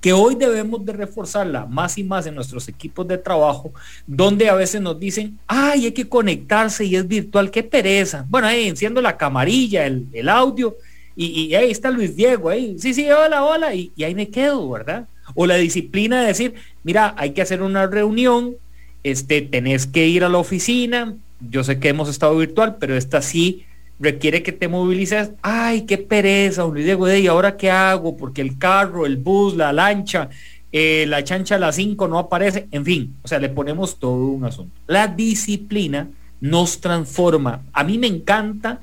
[0.00, 3.72] que hoy debemos de reforzarla más y más en nuestros equipos de trabajo,
[4.06, 8.24] donde a veces nos dicen, ay, hay que conectarse y es virtual, qué pereza.
[8.28, 10.76] Bueno, ahí enciendo la camarilla, el, el audio
[11.20, 15.08] y, ahí está Luis Diego, ahí, sí, sí, hola, hola, y, ahí me quedo, ¿verdad?
[15.34, 18.56] O la disciplina de decir, mira, hay que hacer una reunión,
[19.02, 23.22] este, tenés que ir a la oficina, yo sé que hemos estado virtual, pero esta
[23.22, 23.64] sí
[24.00, 28.16] requiere que te movilices, ay, qué pereza, Luis Diego, ¿y ahora qué hago?
[28.16, 30.30] Porque el carro, el bus, la lancha,
[30.70, 34.26] eh, la chancha a las 5 no aparece, en fin, o sea, le ponemos todo
[34.26, 34.72] un asunto.
[34.86, 36.08] La disciplina
[36.40, 37.62] nos transforma.
[37.72, 38.80] A mí me encanta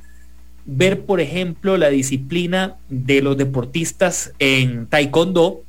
[0.66, 5.62] ver, por ejemplo, la disciplina de los deportistas en taekwondo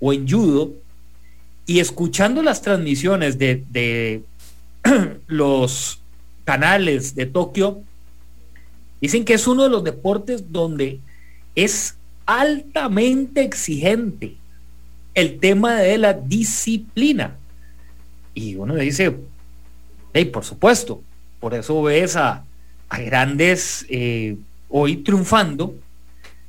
[0.00, 0.72] o en judo
[1.66, 4.22] y escuchando las transmisiones de,
[5.26, 6.00] los
[6.44, 7.82] canales de Tokio,
[9.00, 11.00] dicen que es uno de los deportes donde
[11.54, 14.36] es altamente exigente
[15.14, 17.36] el tema de la disciplina.
[18.34, 19.16] Y uno dice,
[20.14, 21.02] hey, por supuesto,
[21.40, 22.44] por eso ves a,
[22.88, 24.36] a grandes eh,
[24.68, 25.74] hoy triunfando,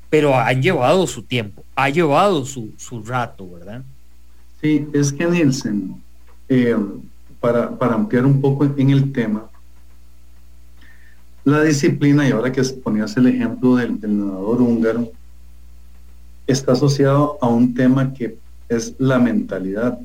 [0.09, 2.73] pero han llevado su tiempo, ha llevado su,
[3.05, 3.83] rato, ¿verdad?
[4.61, 6.01] Sí, es que Nielsen,
[6.47, 6.75] eh,
[7.39, 9.49] para, ampliar un poco en el tema,
[11.43, 15.11] la disciplina, y ahora que ponías el ejemplo del, del nadador húngaro,
[16.47, 19.99] está asociado a un tema que es la mentalidad.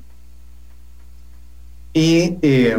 [1.93, 2.77] Y eh,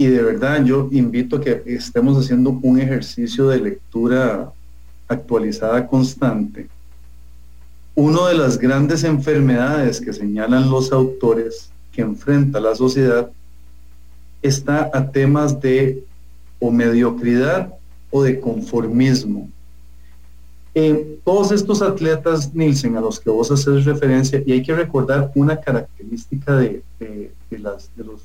[0.00, 4.52] y de verdad yo invito a que estemos haciendo un ejercicio de lectura
[5.08, 6.68] actualizada constante.
[7.94, 13.30] Una de las grandes enfermedades que señalan los autores que enfrenta la sociedad
[14.42, 16.04] está a temas de
[16.60, 17.74] o mediocridad
[18.10, 19.48] o de conformismo.
[20.74, 25.32] Eh, todos estos atletas, Nielsen, a los que vos haces referencia, y hay que recordar
[25.34, 26.82] una característica de,
[27.50, 28.22] las, de los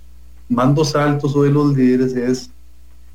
[0.50, 2.52] mandos altos o de los líderes es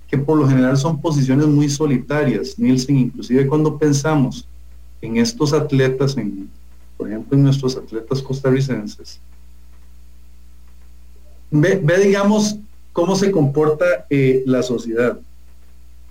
[0.09, 2.59] que por lo general son posiciones muy solitarias.
[2.59, 4.49] Nielsen, inclusive cuando pensamos
[5.03, 6.49] en estos atletas, en,
[6.97, 9.21] por ejemplo en nuestros atletas costarricenses,
[11.51, 12.57] ve, digamos
[12.93, 15.19] cómo se comporta eh, la sociedad.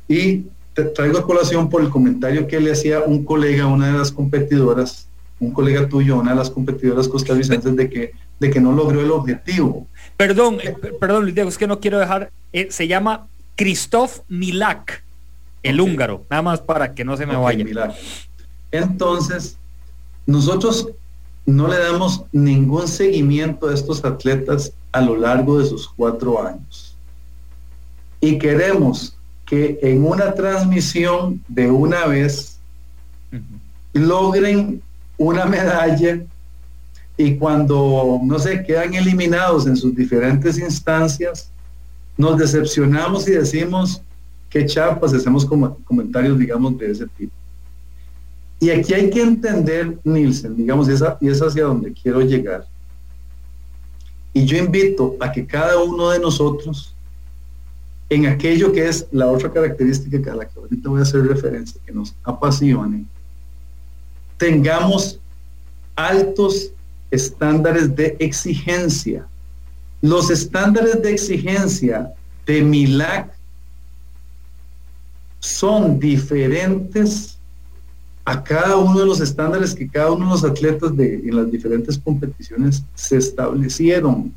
[0.07, 3.97] Y te traigo a colación por el comentario que le hacía un colega una de
[3.97, 5.07] las competidoras,
[5.39, 9.09] un colega tuyo, una de las competidoras costarricenses, de que, de que no logró el
[9.09, 9.87] objetivo.
[10.15, 12.31] Perdón, eh, perdón, Diego, es que no quiero dejar.
[12.53, 15.03] Eh, se llama Christoph Milak,
[15.63, 17.65] el húngaro, nada más para que no se me vaya.
[18.71, 19.57] Entonces,
[20.25, 20.89] nosotros
[21.45, 26.95] no le damos ningún seguimiento a estos atletas a lo largo de sus cuatro años.
[28.21, 32.59] Y queremos que en una transmisión de una vez
[33.93, 34.81] logren
[35.17, 36.21] una medalla
[37.17, 41.49] y cuando, no sé, quedan eliminados en sus diferentes instancias,
[42.17, 44.01] nos decepcionamos y decimos,
[44.49, 47.33] qué chapas, hacemos como comentarios, digamos, de ese tipo.
[48.59, 52.65] Y aquí hay que entender, Nielsen, digamos, esa, y es hacia donde quiero llegar.
[54.33, 56.93] Y yo invito a que cada uno de nosotros,
[58.09, 61.79] en aquello que es la otra característica a la que ahorita voy a hacer referencia,
[61.85, 63.05] que nos apasione,
[64.37, 65.19] tengamos
[65.95, 66.71] altos
[67.11, 69.27] estándares de exigencia.
[70.01, 72.11] Los estándares de exigencia
[72.45, 73.31] de MILAC
[75.39, 77.37] son diferentes
[78.25, 81.49] a cada uno de los estándares que cada uno de los atletas de, en las
[81.49, 84.33] diferentes competiciones se establecieron.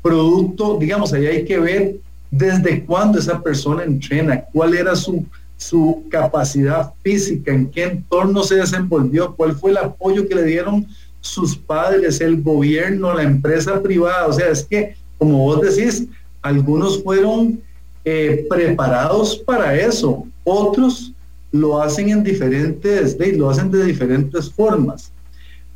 [0.00, 1.96] Producto, digamos, ahí hay que ver
[2.30, 5.26] desde cuándo esa persona entrena, cuál era su,
[5.58, 10.86] su capacidad física, en qué entorno se desenvolvió, cuál fue el apoyo que le dieron
[11.26, 14.26] sus padres, el gobierno, la empresa privada.
[14.26, 16.06] O sea, es que, como vos decís,
[16.42, 17.60] algunos fueron
[18.04, 21.12] eh, preparados para eso, otros
[21.52, 25.10] lo hacen en diferentes, lo hacen de diferentes formas.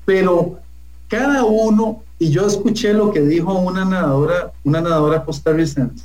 [0.05, 0.59] Pero
[1.09, 6.05] cada uno, y yo escuché lo que dijo una nadadora, una nadadora costarricense,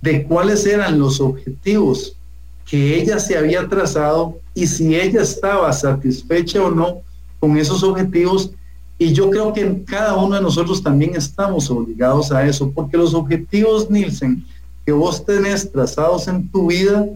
[0.00, 2.16] de cuáles eran los objetivos
[2.64, 7.02] que ella se había trazado y si ella estaba satisfecha o no
[7.44, 8.52] con esos objetivos.
[8.96, 13.12] Y yo creo que cada uno de nosotros también estamos obligados a eso, porque los
[13.12, 14.42] objetivos, Nielsen,
[14.86, 17.06] que vos tenés trazados en tu vida,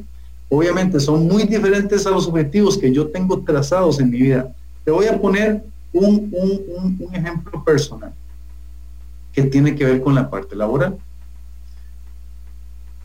[0.50, 4.54] obviamente son muy diferentes a los objetivos que yo tengo trazados en mi vida.
[4.84, 5.64] Te voy a poner
[5.94, 6.30] un,
[6.98, 8.12] un ejemplo personal
[9.32, 10.98] que tiene que ver con la parte laboral.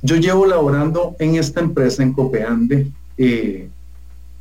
[0.01, 3.69] Yo llevo laborando en esta empresa, en Copeande, eh,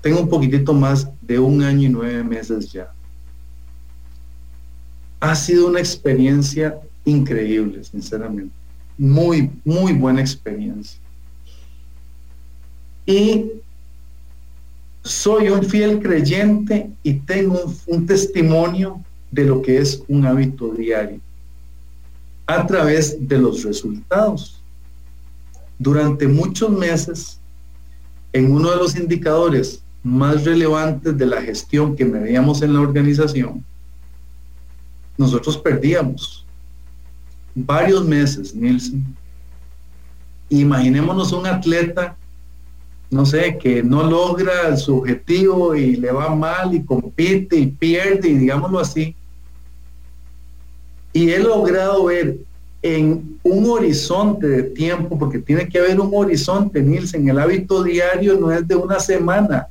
[0.02, 2.92] tengo un poquitito más de un año y nueve meses ya.
[5.20, 8.52] Ha sido una experiencia increíble, sinceramente.
[8.98, 11.00] Muy, muy buena experiencia.
[13.06, 13.52] Y
[15.04, 21.20] soy un fiel creyente y tengo un testimonio de lo que es un hábito diario
[22.46, 24.60] a través de los resultados
[25.78, 27.38] durante muchos meses
[28.32, 33.64] en uno de los indicadores más relevantes de la gestión que medíamos en la organización,
[35.16, 36.44] nosotros perdíamos
[37.54, 39.04] varios meses, Nielsen.
[40.48, 42.16] Imaginémonos un atleta,
[43.10, 48.28] no sé, que no logra su objetivo y le va mal y compite y pierde,
[48.28, 49.14] y digámoslo así.
[51.12, 52.38] Y he logrado ver
[52.80, 57.28] en un horizonte de tiempo, porque tiene que haber un horizonte, Nielsen.
[57.28, 59.68] El hábito diario no es de una semana.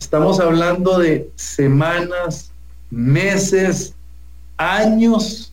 [0.00, 2.50] Estamos hablando de semanas,
[2.90, 3.94] meses,
[4.56, 5.52] años.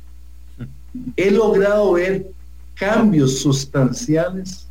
[1.15, 2.31] He logrado ver
[2.73, 4.67] cambios sustanciales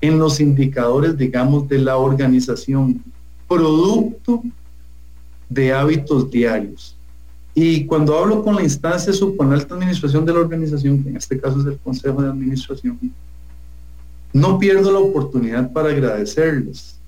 [0.00, 3.02] en los indicadores, digamos, de la organización,
[3.48, 4.42] producto
[5.48, 6.96] de hábitos diarios.
[7.54, 11.40] Y cuando hablo con la instancia supone alta administración de la organización, que en este
[11.40, 12.98] caso es el Consejo de Administración,
[14.32, 16.98] no pierdo la oportunidad para agradecerles.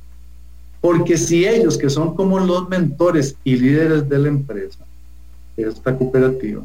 [0.81, 4.85] Porque si ellos, que son como los mentores y líderes de la empresa,
[5.57, 6.63] de esta cooperativa,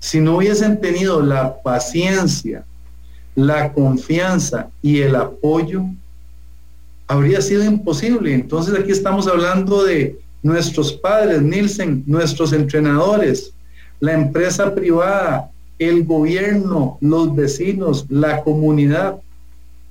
[0.00, 2.64] si no hubiesen tenido la paciencia,
[3.36, 5.84] la confianza y el apoyo,
[7.06, 8.34] habría sido imposible.
[8.34, 13.52] Entonces aquí estamos hablando de nuestros padres, Nielsen, nuestros entrenadores,
[14.00, 19.16] la empresa privada, el gobierno, los vecinos, la comunidad,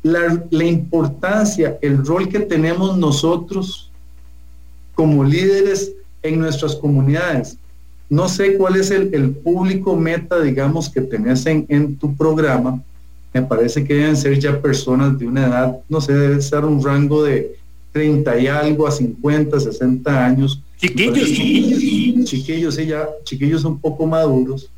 [0.04, 3.92] la, importancia, el rol que tenemos nosotros
[4.96, 7.58] como líderes en nuestras comunidades.
[8.10, 12.82] No sé cuál es el, el público meta, digamos, que tenés en, en, tu programa.
[13.34, 16.84] Me parece que deben ser ya personas de una edad, no sé, debe ser un
[16.84, 17.56] rango de
[17.94, 20.62] 30 y algo a 50, 60 años.
[20.78, 22.26] Chiquillos, chiquillos.
[22.26, 24.70] Chiquillos, ya, chiquillos un poco maduros.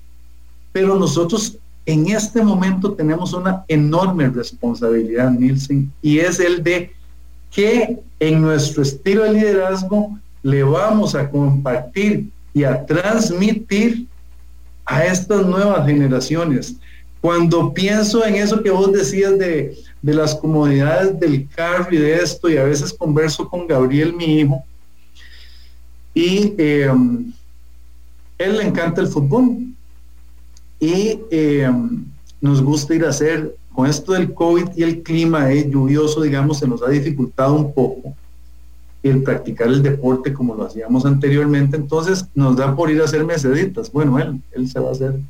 [0.72, 6.92] Pero nosotros en este momento tenemos una enorme responsabilidad, Nielsen, y es el de
[7.52, 14.08] que en nuestro estilo de liderazgo le vamos a compartir y a transmitir
[14.86, 16.76] a estas nuevas generaciones.
[17.22, 22.16] Cuando pienso en eso que vos decías de, de las comodidades del carro y de
[22.16, 24.64] esto, y a veces converso con Gabriel, mi hijo,
[26.14, 27.34] y em,
[28.38, 29.73] él le encanta el fútbol.
[30.84, 32.04] Y em,
[32.42, 36.60] nos gusta ir a hacer, con esto del COVID y el clima es lluvioso, digamos,
[36.60, 38.14] se nos ha dificultado un poco
[39.02, 43.24] el practicar el deporte como lo hacíamos anteriormente, entonces nos da por ir a hacer
[43.24, 43.94] meseditas.
[43.94, 45.22] Bueno, él, él se va a hacer,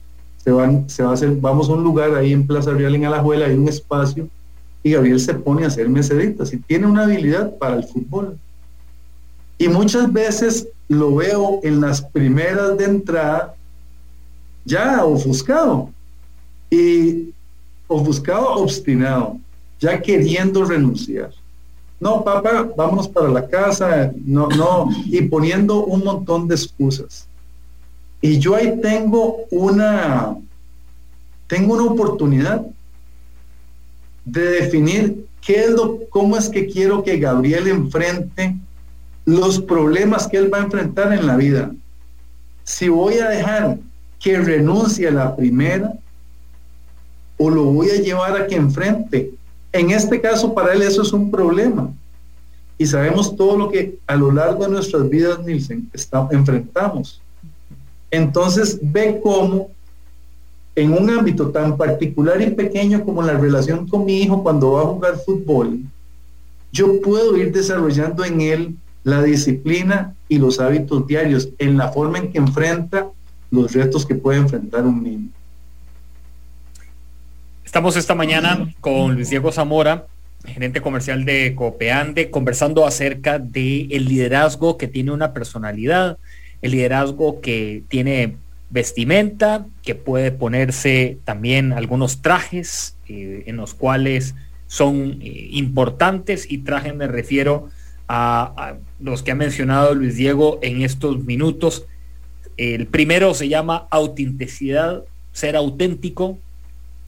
[0.43, 3.05] se, van, se va a hacer, vamos a un lugar ahí en Plaza Real, en
[3.05, 4.27] Alajuela, hay un espacio
[4.81, 8.39] y Gabriel se pone a hacer meseditas y tiene una habilidad para el fútbol.
[9.59, 13.53] Y muchas veces lo veo en las primeras de entrada
[14.65, 15.89] ya ofuscado
[16.69, 17.33] y
[17.87, 19.37] ofuscado, obstinado,
[19.79, 21.31] ya queriendo renunciar.
[21.99, 27.27] No, papá, vámonos para la casa, no, no, y poniendo un montón de excusas.
[28.21, 30.35] Y yo ahí tengo una,
[31.47, 32.65] tengo una oportunidad
[34.25, 38.55] de definir qué es lo, cómo es que quiero que Gabriel enfrente
[39.25, 41.71] los problemas que él va a enfrentar en la vida.
[42.63, 43.77] Si voy a dejar
[44.23, 45.93] que renuncie a la primera
[47.37, 49.33] o lo voy a llevar a que enfrente.
[49.73, 51.91] En este caso, para él eso es un problema.
[52.77, 57.21] Y sabemos todo lo que a lo largo de nuestras vidas, Nielsen, está, enfrentamos.
[58.09, 59.69] Entonces, ve cómo
[60.75, 64.81] en un ámbito tan particular y pequeño como la relación con mi hijo cuando va
[64.81, 65.81] a jugar fútbol,
[66.71, 72.19] yo puedo ir desarrollando en él la disciplina y los hábitos diarios en la forma
[72.19, 73.09] en que enfrenta
[73.53, 75.29] los retos que puede enfrentar un niño.
[77.63, 80.07] Estamos esta mañana con Luis Diego Zamora,
[80.43, 86.17] gerente comercial de Copeande, conversando acerca del el liderazgo que tiene una personalidad,
[86.63, 88.37] el liderazgo que tiene
[88.71, 94.33] vestimenta, que puede ponerse también algunos trajes eh, en los cuales
[94.65, 97.69] son eh, importantes y trajes me refiero
[98.07, 101.85] a, a, los que ha mencionado Luis Diego en estos minutos,
[102.57, 106.37] el primero se llama autenticidad, ser auténtico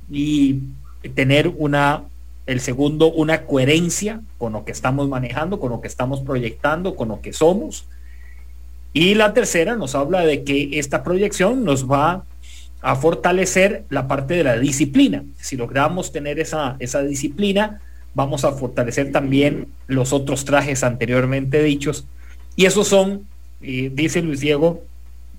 [0.10, 0.60] y
[1.14, 2.04] tener una,
[2.46, 7.10] el segundo, una coherencia con lo que estamos manejando, con lo que estamos proyectando, con
[7.10, 7.86] lo que somos.
[8.94, 12.24] Y la tercera nos habla de que esta proyección nos va
[12.82, 15.24] a fortalecer la parte de la disciplina.
[15.40, 17.82] Si logramos tener esa, esa disciplina,
[18.14, 22.06] vamos a fortalecer también los otros trajes anteriormente dichos.
[22.56, 23.28] Y esos son,
[23.62, 24.84] eh, dice Luis Diego,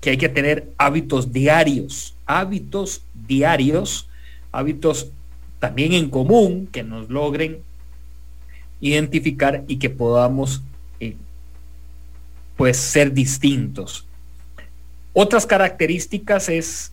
[0.01, 4.07] que hay que tener hábitos diarios, hábitos diarios,
[4.51, 5.11] hábitos
[5.59, 7.59] también en común que nos logren
[8.79, 10.61] identificar y que podamos
[10.99, 11.15] eh,
[12.55, 14.05] pues ser distintos.
[15.13, 16.91] Otras características es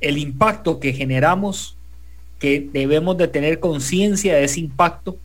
[0.00, 1.76] el impacto que generamos,
[2.38, 5.16] que debemos de tener conciencia de ese impacto.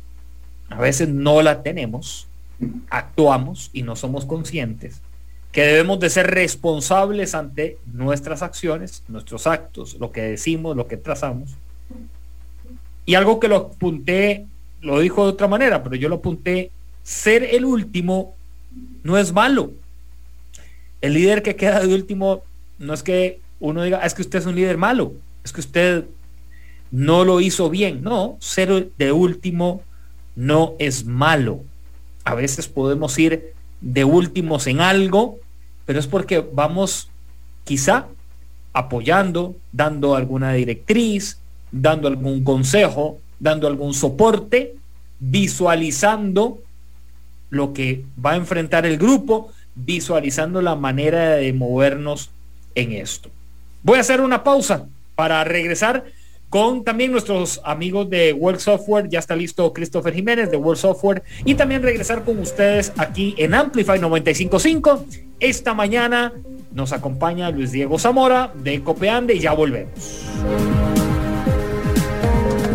[0.69, 2.27] A veces no la tenemos,
[2.89, 5.01] actuamos y no somos conscientes
[5.51, 10.97] que debemos de ser responsables ante nuestras acciones, nuestros actos, lo que decimos, lo que
[10.97, 11.55] trazamos.
[13.05, 14.45] Y algo que lo apunté,
[14.81, 16.71] lo dijo de otra manera, pero yo lo apunté,
[17.03, 18.35] ser el último
[19.03, 19.71] no es malo.
[21.01, 22.43] El líder que queda de último
[22.79, 26.05] no es que uno diga, es que usted es un líder malo, es que usted
[26.91, 28.03] no lo hizo bien.
[28.03, 29.81] No, ser de último
[30.35, 31.63] no es malo.
[32.23, 35.39] A veces podemos ir de últimos en algo,
[35.85, 37.09] pero es porque vamos
[37.63, 38.07] quizá
[38.73, 41.39] apoyando, dando alguna directriz,
[41.71, 44.75] dando algún consejo, dando algún soporte,
[45.19, 46.59] visualizando
[47.49, 52.29] lo que va a enfrentar el grupo, visualizando la manera de movernos
[52.75, 53.29] en esto.
[53.83, 56.05] Voy a hacer una pausa para regresar
[56.49, 59.09] con también nuestros amigos de World Software.
[59.09, 63.53] Ya está listo Christopher Jiménez de World Software y también regresar con ustedes aquí en
[63.53, 65.05] Amplify 955.
[65.39, 66.33] Esta mañana
[66.71, 70.23] nos acompaña Luis Diego Zamora de Copeande y ya volvemos.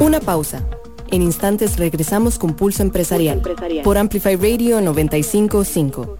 [0.00, 0.64] Una pausa.
[1.10, 3.84] En instantes regresamos con Pulso Empresarial, Pulso Empresarial.
[3.84, 6.18] por Amplify Radio 955.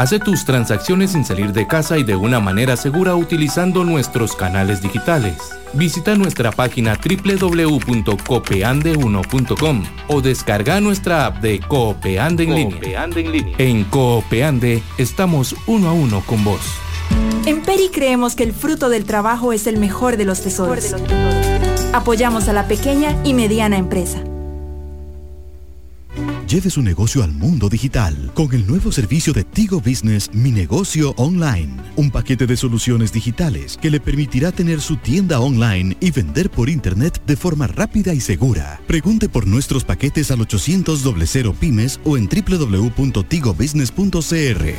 [0.00, 4.80] Hace tus transacciones sin salir de casa y de una manera segura utilizando nuestros canales
[4.80, 5.36] digitales.
[5.74, 13.04] Visita nuestra página www.copeande1.com o descarga nuestra app de Coopeande en, línea.
[13.04, 13.54] en línea.
[13.58, 16.62] En Coopeande estamos uno a uno con vos.
[17.44, 20.96] En Peri creemos que el fruto del trabajo es el mejor de los tesoros.
[21.92, 24.22] Apoyamos a la pequeña y mediana empresa
[26.50, 31.14] Lleve su negocio al mundo digital con el nuevo servicio de Tigo Business Mi Negocio
[31.16, 31.76] Online.
[31.94, 36.68] Un paquete de soluciones digitales que le permitirá tener su tienda online y vender por
[36.68, 38.80] internet de forma rápida y segura.
[38.88, 44.74] Pregunte por nuestros paquetes al 800 00 pymes o en www.tigobusiness.cr.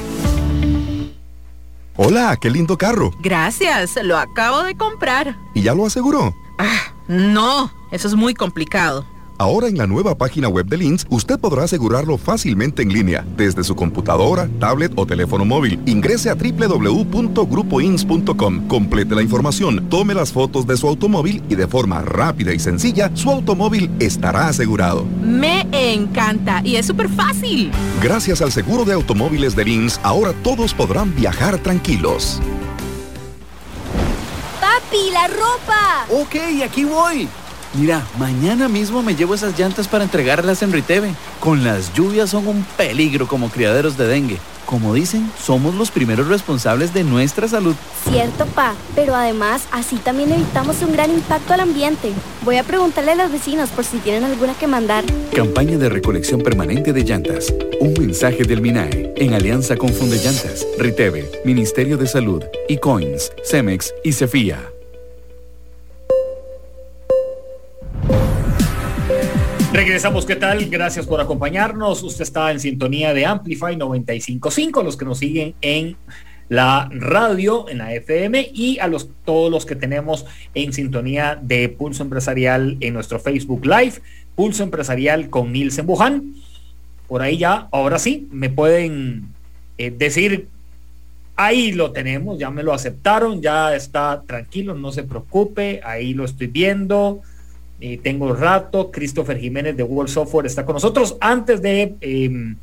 [1.95, 3.11] Hola, qué lindo carro.
[3.21, 5.37] Gracias, lo acabo de comprar.
[5.55, 6.35] ¿Y ya lo aseguró?
[6.59, 9.05] Ah, no, eso es muy complicado.
[9.41, 13.63] Ahora en la nueva página web de Lins, usted podrá asegurarlo fácilmente en línea, desde
[13.63, 15.81] su computadora, tablet o teléfono móvil.
[15.87, 22.03] Ingrese a www.grupoins.com, complete la información, tome las fotos de su automóvil y de forma
[22.03, 25.05] rápida y sencilla, su automóvil estará asegurado.
[25.23, 27.71] Me encanta y es súper fácil.
[27.99, 32.39] Gracias al seguro de automóviles de Lins, ahora todos podrán viajar tranquilos.
[34.59, 36.05] Papi, la ropa.
[36.11, 37.27] Ok, aquí voy.
[37.73, 41.13] Mira, mañana mismo me llevo esas llantas para entregarlas en Riteve.
[41.39, 44.39] Con las lluvias son un peligro como criaderos de dengue.
[44.65, 47.75] Como dicen, somos los primeros responsables de nuestra salud.
[48.09, 52.11] Cierto, pa, pero además así también evitamos un gran impacto al ambiente.
[52.43, 55.05] Voy a preguntarle a los vecinos por si tienen alguna que mandar.
[55.33, 57.53] Campaña de recolección permanente de llantas.
[57.79, 63.31] Un mensaje del MINAE en alianza con Funde Llantas, Riteve, Ministerio de Salud, y Coins,
[63.43, 64.71] Cemex y Cefía.
[69.73, 70.69] Regresamos, ¿qué tal?
[70.69, 72.03] Gracias por acompañarnos.
[72.03, 75.95] Usted está en sintonía de Amplify 955, los que nos siguen en
[76.49, 81.69] la radio, en la FM y a los, todos los que tenemos en sintonía de
[81.69, 83.93] Pulso Empresarial en nuestro Facebook Live,
[84.35, 86.33] Pulso Empresarial con Nielsen Buján.
[87.07, 89.29] Por ahí ya, ahora sí, me pueden
[89.77, 90.49] eh, decir,
[91.37, 96.25] ahí lo tenemos, ya me lo aceptaron, ya está tranquilo, no se preocupe, ahí lo
[96.25, 97.21] estoy viendo
[98.03, 98.91] tengo rato.
[98.91, 101.17] Christopher Jiménez de Google Software está con nosotros.
[101.19, 102.55] Antes de, em,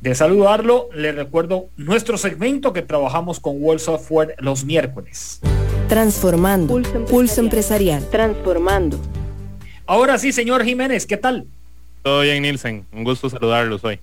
[0.00, 5.40] de saludarlo, le recuerdo nuestro segmento que trabajamos con Google Software los miércoles.
[5.88, 6.80] Transformando.
[7.08, 8.08] Pulso empresarial.
[8.10, 8.98] Transformando.
[9.86, 11.46] Ahora sí, señor Jiménez, ¿qué tal?
[12.02, 12.84] Todo bien, Nielsen.
[12.92, 14.00] Un gusto saludarlos hoy.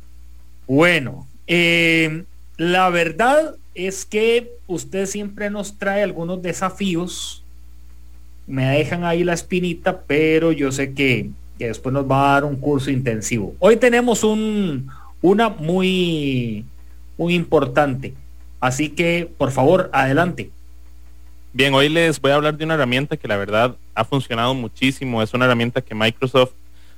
[0.68, 2.26] Bueno, em,
[2.58, 7.39] la verdad es que usted siempre nos trae algunos desafíos
[8.50, 11.30] me dejan ahí la espinita, pero yo sé que,
[11.60, 13.54] después nos va a dar un curso intensivo.
[13.60, 14.90] Hoy tenemos un,
[15.22, 16.66] una muy,
[17.18, 18.14] muy importante.
[18.60, 20.50] Así que, por favor, adelante.
[21.54, 25.22] Bien, hoy les voy a hablar de una herramienta que la verdad ha funcionado muchísimo.
[25.22, 26.54] Es una herramienta que Microsoft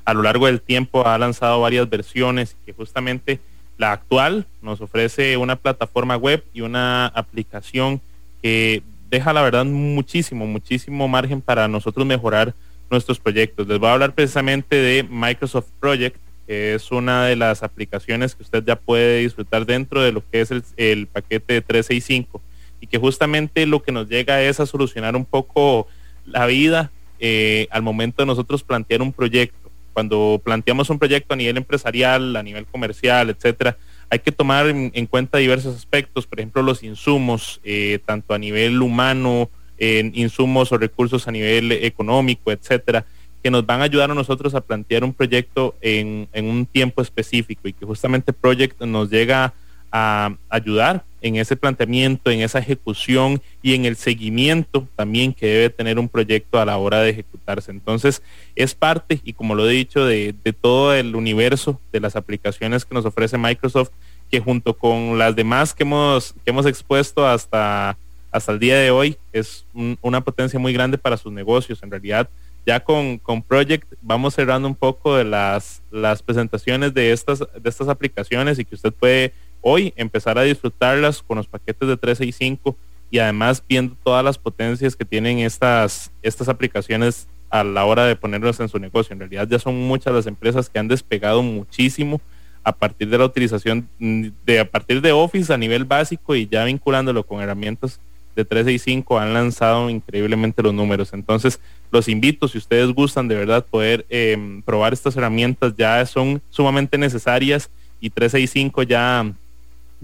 [0.06, 3.39] a lo largo del tiempo ha lanzado varias versiones que justamente
[3.78, 7.99] la actual nos ofrece una plataforma web y una aplicación
[8.41, 12.55] que deja la verdad muchísimo, muchísimo margen para nosotros mejorar
[12.89, 13.68] nuestros proyectos.
[13.68, 16.16] Les voy a hablar precisamente de Microsoft Project,
[16.47, 20.41] que es una de las aplicaciones que usted ya puede disfrutar dentro de lo que
[20.41, 22.41] es el, paquete de 365
[22.80, 25.88] y que justamente lo que nos llega es a solucionar un poco
[26.26, 26.89] la vida
[27.20, 29.70] eh, al momento de nosotros plantear un proyecto.
[29.91, 33.78] Cuando planteamos un proyecto a nivel empresarial, a nivel comercial, etcétera,
[34.12, 38.82] hay que tomar en, cuenta diversos aspectos, por ejemplo, los insumos, eh, tanto a nivel
[38.82, 43.05] humano, en insumos o recursos a nivel económico, etcétera,
[43.41, 47.01] que nos van a ayudar a nosotros a plantear un proyecto en, en un tiempo
[47.01, 49.53] específico y que justamente Project nos llega
[49.92, 55.70] a ayudar en ese planteamiento, en esa ejecución y en el seguimiento también que debe
[55.70, 57.72] tener un proyecto a la hora de ejecutarse.
[57.72, 58.22] Entonces,
[58.56, 62.96] es parte, y como lo he dicho, de, todo el universo de las aplicaciones que
[62.96, 63.92] nos ofrece Microsoft,
[64.30, 67.98] que junto con las demás que hemos, que hemos expuesto hasta,
[68.32, 69.66] hasta el día de hoy, es
[70.02, 71.84] una potencia muy grande para sus negocios.
[71.84, 72.30] En realidad,
[72.66, 77.70] ya con, con Project vamos cerrando un poco de las, las presentaciones de estas, de
[77.70, 82.76] estas aplicaciones y que usted puede hoy empezar a disfrutarlas con los paquetes de 365
[83.09, 88.16] y además viendo todas las potencias que tienen estas, estas aplicaciones a la hora de
[88.16, 89.14] ponerlas en su negocio.
[89.14, 92.22] En realidad ya son muchas las empresas que han despegado muchísimo
[92.64, 96.64] a partir de la utilización de a partir de Office a nivel básico y ya
[96.64, 97.99] vinculándolo con herramientas
[98.36, 101.12] de 365 han lanzado increíblemente los números.
[101.14, 101.59] Entonces,
[101.91, 106.97] los invito, si ustedes gustan de verdad poder em, probar estas herramientas, ya son sumamente
[106.97, 109.34] necesarias y 365 ya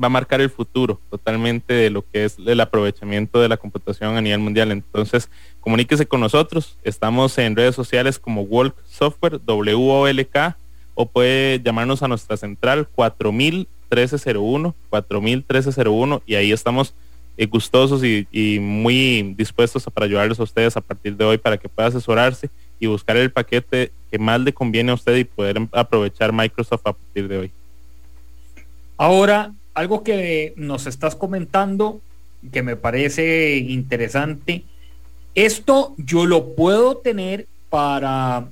[0.01, 4.15] va a marcar el futuro totalmente de lo que es el aprovechamiento de la computación
[4.15, 4.71] a nivel mundial.
[4.71, 5.29] Entonces,
[5.59, 6.77] comuníquese con nosotros.
[6.83, 10.55] Estamos en redes sociales como Walk Software, WOLK,
[10.95, 16.93] o puede llamarnos a nuestra central 401301, 401301, y ahí estamos
[17.37, 21.57] eh, gustosos y, y, muy dispuestos para ayudarles a ustedes a partir de hoy para
[21.57, 25.67] que pueda asesorarse y buscar el paquete que más le conviene a usted y poder
[25.71, 27.51] aprovechar Microsoft a partir de hoy.
[28.97, 32.01] Ahora, algo que nos estás comentando
[32.51, 34.63] que me parece interesante.
[35.35, 38.47] Esto yo lo puedo tener para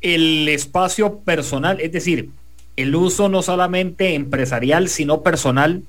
[0.00, 2.30] el espacio personal, es decir,
[2.76, 5.82] el uso no solamente empresarial, sino personal.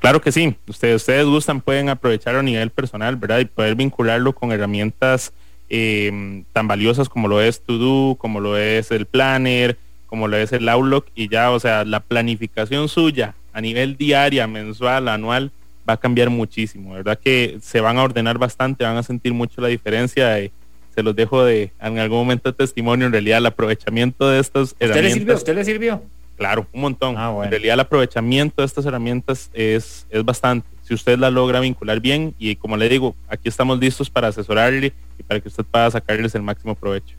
[0.00, 3.38] Claro que sí, ustedes, ustedes gustan, pueden aprovecharlo a nivel personal, ¿verdad?
[3.38, 5.32] Y poder vincularlo con herramientas
[5.68, 10.36] em, tan valiosas como lo es To Do, como lo es el Planner, como lo
[10.36, 15.50] es el Outlook y ya, o sea, la planificación suya a nivel diaria, mensual, anual,
[15.88, 17.18] va a cambiar muchísimo, ¿verdad?
[17.18, 20.40] Que se van a ordenar bastante, van a sentir mucho la diferencia.
[20.40, 20.52] Y
[20.94, 24.72] se los dejo de en algún momento de testimonio, en realidad el aprovechamiento de estas
[24.72, 25.12] ¿Usted herramientas.
[25.12, 25.34] Le sirvió?
[25.34, 26.02] ¿Usted le sirvió?
[26.36, 27.14] Claro, un montón.
[27.16, 30.66] Ah, en realidad el aprovechamiento de estas herramientas es, es bastante.
[30.82, 34.92] Si usted la logra vincular bien y como le digo, aquí estamos listos para asesorarle
[35.18, 37.14] y para que usted pueda sacarles el máximo provecho.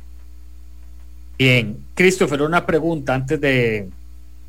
[1.37, 3.89] Bien, Christopher, una pregunta antes de,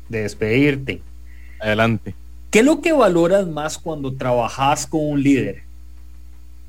[0.09, 1.01] de despedirte.
[1.65, 2.13] Adelante.
[2.51, 5.63] ¿Qué es lo que valoras más cuando trabajas con un líder?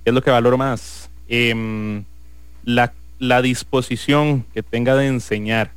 [0.02, 1.10] ¿Qué es lo que valoro más?
[1.28, 2.02] Em,
[2.64, 5.72] la, la, disposición que tenga de enseñar,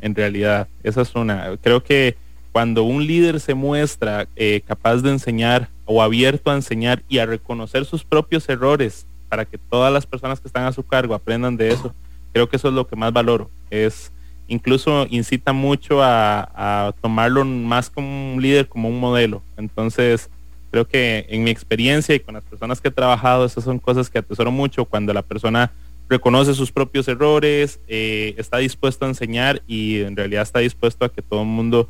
[0.00, 0.66] en realidad.
[0.82, 1.56] Esa es una.
[1.62, 2.16] Creo que
[2.50, 7.26] cuando un líder se muestra eh, capaz de enseñar o abierto a enseñar y a
[7.26, 11.56] reconocer sus propios errores para que todas las personas que están a su cargo aprendan
[11.56, 11.94] de eso,
[12.32, 13.48] creo que eso es lo que más valoro.
[13.70, 14.10] Es
[14.48, 19.42] incluso incita mucho a, tomarlo más como un líder, como un modelo.
[19.56, 20.28] Entonces,
[20.70, 24.10] creo que en mi experiencia y con las personas que he trabajado, esas son cosas
[24.10, 25.72] que atesoro mucho cuando la persona
[26.08, 31.08] reconoce sus propios errores, eh, está dispuesto a enseñar y en realidad está dispuesto a
[31.08, 31.88] que todo el mundo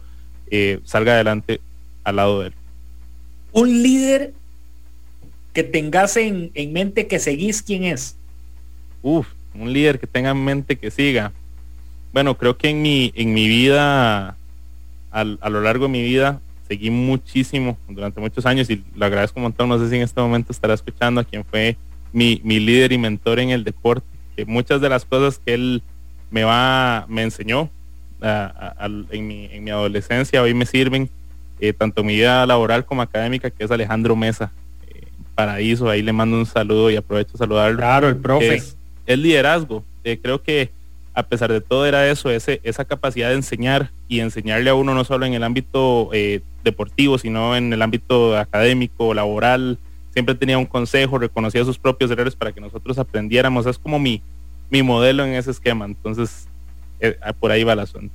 [0.50, 1.60] eh, salga adelante
[2.04, 2.54] al lado de él.
[3.52, 4.32] Un líder
[5.52, 8.16] que tengas en, en mente que seguís, ¿quién es?
[9.02, 11.32] Uf, un líder que tenga en mente que siga
[12.14, 14.36] bueno, creo que en mi, en mi vida,
[15.10, 19.42] a lo largo de mi vida, seguí muchísimo durante muchos años y lo agradezco un
[19.42, 19.68] montón.
[19.68, 21.76] No sé si en este momento estará escuchando a quien fue
[22.12, 24.06] mi, líder y mentor en el deporte,
[24.36, 25.82] que muchas de las cosas que él
[26.30, 27.68] me va, me enseñó
[28.22, 31.10] en, mi, adolescencia hoy me sirven,
[31.58, 34.52] eh, tanto mi vida laboral como académica, que es Alejandro Mesa.
[34.86, 37.78] Eh, paraíso, ahí le mando un saludo y aprovecho a saludarlo.
[37.78, 38.54] Claro, el profe.
[38.54, 39.84] Es, el liderazgo.
[40.04, 40.70] Eh, creo que
[41.14, 44.94] a pesar de todo era eso, ese, esa capacidad de enseñar y enseñarle a uno
[44.94, 49.78] no solo en el ámbito eh, deportivo, sino en el ámbito académico, laboral.
[50.12, 53.64] Siempre tenía un consejo, reconocía sus propios errores para que nosotros aprendiéramos.
[53.66, 54.22] Es como mi,
[54.70, 55.84] mi modelo en ese esquema.
[55.84, 56.48] Entonces,
[56.98, 58.14] eh, ah, por ahí va el asunto.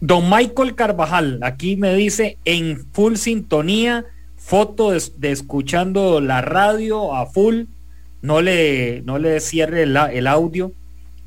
[0.00, 4.04] Don Michael Carvajal, aquí me dice en full sintonía,
[4.36, 7.64] foto de, escuchando la radio a full,
[8.22, 10.72] no le, no le cierre el audio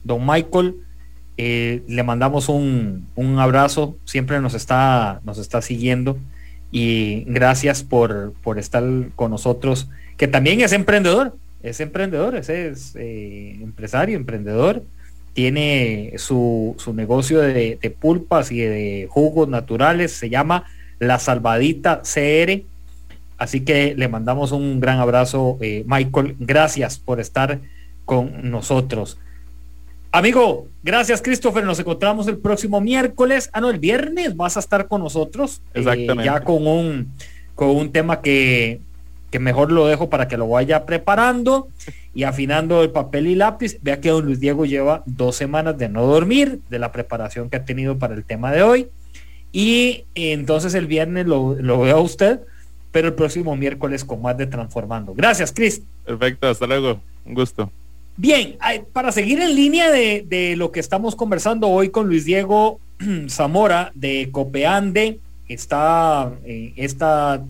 [0.04, 0.76] don Michael,
[1.38, 3.08] eh, le mandamos un,
[3.40, 6.18] abrazo, siempre nos está, nos está siguiendo
[6.72, 8.84] y gracias por, por estar
[9.16, 14.84] con nosotros, que también es emprendedor, es emprendedor, es, eh, empresario, emprendedor,
[15.34, 20.66] tiene su, negocio de, pulpas y de jugos naturales, se llama
[21.00, 22.64] La Salvadita CR.
[23.38, 26.36] Así que le mandamos un gran abrazo, eh, Michael.
[26.40, 27.60] Gracias por estar
[28.06, 29.18] con nosotros.
[30.14, 31.64] Amigo, gracias Christopher.
[31.64, 33.50] Nos encontramos el próximo miércoles.
[33.54, 35.62] Ah, no, el viernes vas a estar con nosotros.
[35.74, 36.26] Eh, Exactamente.
[36.26, 37.14] ya con un,
[37.56, 38.82] con un tema que,
[39.30, 41.70] que mejor lo dejo para que lo vaya preparando
[42.14, 43.78] y afinando el papel y lápiz.
[43.82, 47.56] Vea que don Luis Diego lleva dos semanas de no dormir, de la preparación que
[47.56, 48.90] ha tenido para el tema de hoy.
[49.54, 52.42] Y entonces el viernes lo, lo veo a usted,
[52.92, 55.14] pero el próximo miércoles con más de Transformando.
[55.14, 55.82] Gracias, Chris.
[56.06, 57.00] Perfecto, hasta luego.
[57.26, 57.72] Un gusto.
[58.22, 58.56] Bien,
[58.94, 62.80] para seguir en línea de, lo que estamos conversando hoy con Luis Diego
[63.28, 65.18] Zamora de Copeande,
[65.48, 67.44] está eh, esta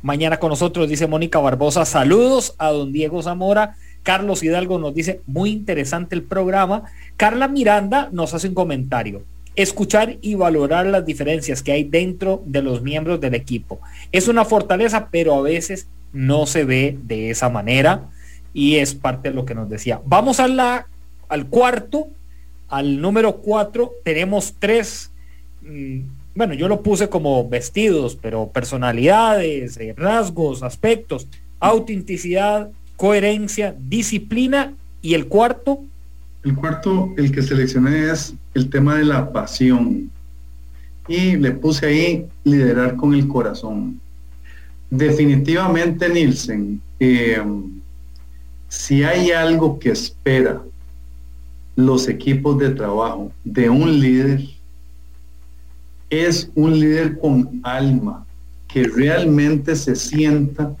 [0.00, 3.76] mañana con nosotros, dice Mónica Barbosa, saludos a don Diego Zamora.
[4.02, 6.84] Carlos Hidalgo nos dice, muy interesante el programa.
[7.18, 9.24] Carla Miranda nos hace un comentario.
[9.56, 13.78] Escuchar y valorar las diferencias que hay dentro de los miembros del equipo.
[14.10, 18.08] Es una fortaleza, pero a veces no se ve de esa manera
[18.54, 20.00] y es parte de lo que nos decía.
[20.06, 20.86] Vamos a la,
[21.28, 22.06] al cuarto,
[22.68, 25.10] al número cuatro, tenemos tres,
[25.62, 26.00] mm,
[26.36, 31.26] bueno, yo lo puse como vestidos, pero personalidades, eh, rasgos, aspectos,
[31.60, 35.80] autenticidad, coherencia, disciplina y el cuarto.
[36.44, 40.10] El cuarto, el que seleccioné es el tema de la pasión.
[41.06, 44.00] Y le puse ahí liderar con el corazón.
[44.90, 47.42] Definitivamente, Nielsen, eh,
[48.76, 50.60] si hay algo que espera
[51.76, 54.42] los equipos de trabajo de un líder,
[56.10, 58.26] es un líder con alma,
[58.68, 60.72] que realmente se sienta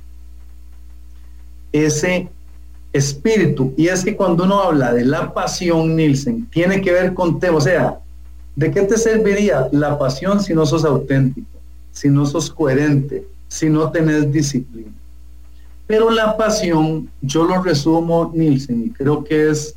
[1.72, 2.28] ese
[2.92, 3.72] espíritu.
[3.76, 7.48] Y es que cuando uno habla de la pasión, Nielsen, tiene que ver con te,
[7.48, 8.00] o sea,
[8.56, 11.58] ¿de qué te serviría la pasión si no sos auténtico,
[11.92, 14.92] si no sos coherente, si no tenés disciplina?
[15.86, 19.76] Pero la pasión, yo lo resumo, Nielsen, y creo que es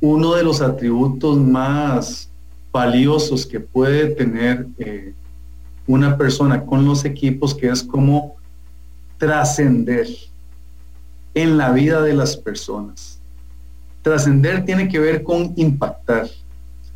[0.00, 2.30] uno de los atributos más
[2.72, 5.12] valiosos que puede tener eh,
[5.86, 8.36] una persona con los equipos, que es como
[9.18, 10.06] trascender
[11.34, 13.20] en la vida de las personas.
[14.02, 16.28] Trascender tiene que ver con impactar.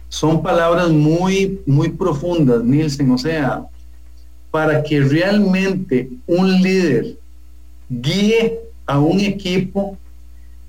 [0.09, 3.11] Son palabras muy, muy profundas, Nielsen.
[3.11, 3.65] O sea,
[4.51, 7.20] para que realmente un líder
[7.91, 9.99] guíe a un equipo,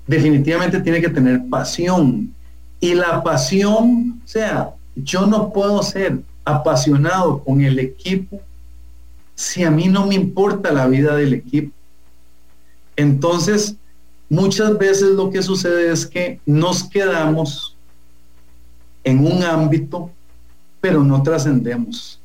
[0.06, 2.34] definitivamente tiene que tener pasión.
[2.80, 8.40] Y la pasión, o sea, yo no puedo ser apasionado con el equipo
[9.34, 11.72] si a mí no me importa la vida del equipo.
[12.96, 13.76] Entonces,
[14.28, 17.76] muchas veces lo que sucede es que nos quedamos
[19.04, 20.10] en un ámbito,
[20.80, 22.20] pero no trascendemos.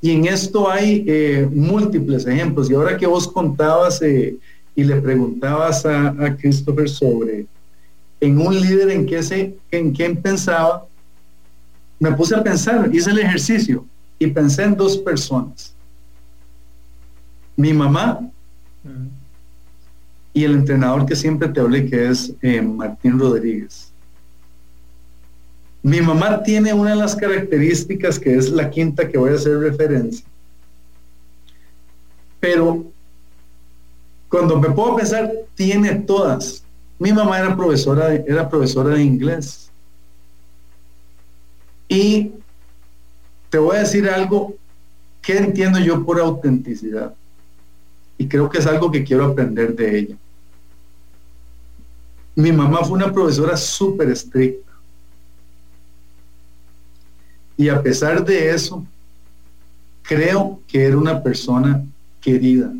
[0.00, 2.70] Y en esto hay eh, múltiples ejemplos.
[2.70, 4.36] Y ahora que vos contabas eh,
[4.74, 7.46] y le preguntabas a, a, Christopher sobre
[8.20, 10.86] en un líder en qué, se, en quién pensaba,
[11.98, 13.84] me puse a pensar, hice el ejercicio
[14.18, 15.74] y pensé en dos personas.
[17.56, 18.20] Mi mamá
[20.32, 23.89] y el entrenador que siempre te hablé, que es eh, Martín Rodríguez.
[25.82, 29.58] Mi mamá tiene una de las características que es la quinta que voy a hacer
[29.58, 30.26] referencia.
[32.38, 32.84] Pero
[34.28, 36.62] cuando me puedo pensar, tiene todas.
[36.98, 39.70] Mi mamá era profesora, era profesora de inglés.
[41.88, 42.32] Y
[43.48, 44.54] te voy a decir algo
[45.22, 47.14] que entiendo yo por autenticidad.
[48.18, 50.16] Y creo que es algo que quiero aprender de ella.
[52.34, 54.69] Mi mamá fue una profesora súper estricta
[57.60, 58.86] y a pesar de eso,
[60.00, 61.84] creo que era una persona
[62.18, 62.72] querida.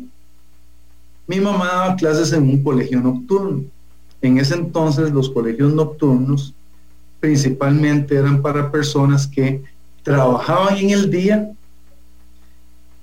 [1.27, 3.63] Mi mamá daba clases en un colegio nocturno.
[4.23, 6.55] En ese entonces los colegios nocturnos
[7.19, 9.63] principalmente eran para personas que
[10.01, 11.51] trabajaban en el día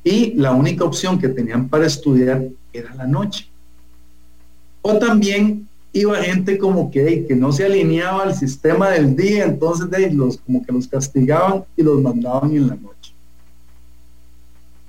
[0.03, 3.47] y la única opción que tenían para estudiar era la noche.
[4.83, 9.91] O también iba gente como que, que no se alineaba al sistema del día, entonces
[9.91, 13.14] de, los, como que los castigaban y los mandaban en la noche.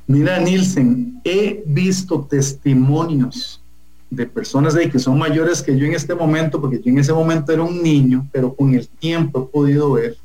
[0.07, 3.61] Mira, Nielsen, he visto testimonios
[4.09, 7.13] de personas de que son mayores que yo en este momento, porque yo en ese
[7.13, 10.17] momento era un niño, pero con el tiempo he podido ver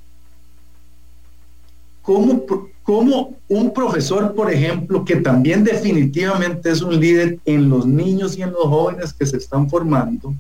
[2.00, 2.44] cómo,
[2.82, 8.42] cómo un profesor, por ejemplo, que también definitivamente es un líder en los niños y
[8.42, 10.34] en los jóvenes que se están formando,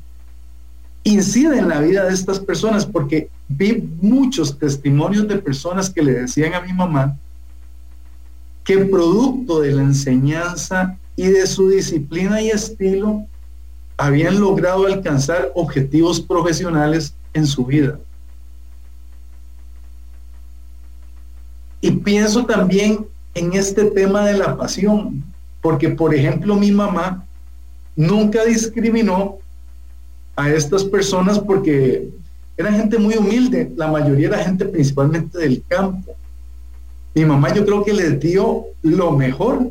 [1.04, 6.12] incide en la vida de estas personas, porque vi muchos testimonios de personas que le
[6.12, 7.16] decían a mi mamá
[8.64, 13.26] que producto de la enseñanza y de su disciplina y estilo,
[13.96, 17.98] habían logrado alcanzar objetivos profesionales en su vida.
[21.80, 25.22] Y pienso también en este tema de la pasión,
[25.60, 27.24] porque por ejemplo mi mamá
[27.94, 29.38] nunca discriminó
[30.36, 32.08] a estas personas porque
[32.56, 36.12] eran gente muy humilde, la mayoría era gente principalmente del campo.
[37.14, 39.70] Mi mamá yo creo que les dio lo mejor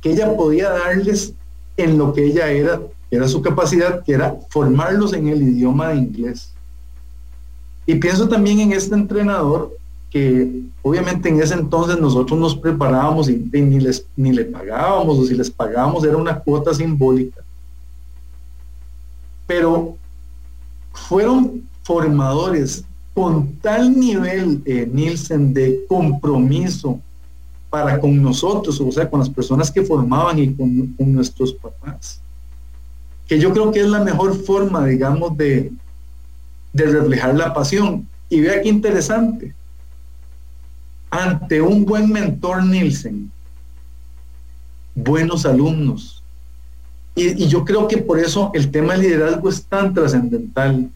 [0.00, 1.34] que ella podía darles
[1.76, 2.80] en lo que ella era,
[3.10, 6.52] era su capacidad, que era formarlos en el idioma de inglés.
[7.86, 9.72] Y pienso también en este entrenador
[10.10, 15.24] que obviamente en ese entonces nosotros nos preparábamos y, ni, les, ni le pagábamos, o
[15.24, 17.42] si les pagábamos era una cuota simbólica
[19.46, 19.96] pero
[20.92, 22.84] fueron formadores
[23.14, 27.00] con tal nivel, eh, Nielsen, de compromiso
[27.68, 32.20] para con nosotros, o sea, con las personas que formaban y con, nuestros papás,
[33.26, 35.72] que yo creo que es la mejor forma, digamos, de,
[36.72, 38.06] de reflejar la pasión.
[38.28, 39.54] Y vea qué interesante,
[41.10, 43.30] ante un buen mentor Nielsen,
[44.94, 46.21] buenos alumnos,
[47.14, 50.90] y, yo creo que por eso el tema del liderazgo es tan trascendental,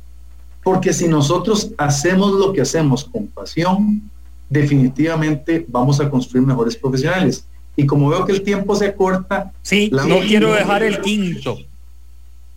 [0.62, 4.02] porque si nosotros hacemos lo que hacemos con pasión,
[4.48, 7.44] definitivamente vamos a construir mejores profesionales.
[7.76, 9.52] Y como veo que el tiempo se corta...
[9.62, 11.58] Sí, no quiero dejar el quinto.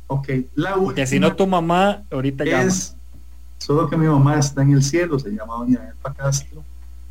[0.07, 2.95] Ok, la Que si no tu mamá ahorita es,
[3.59, 6.63] Solo que mi mamá está en el cielo, se llama Doña Elpa Castro.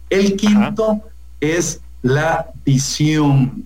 [0.09, 1.03] El quinto
[1.41, 3.65] es la visión.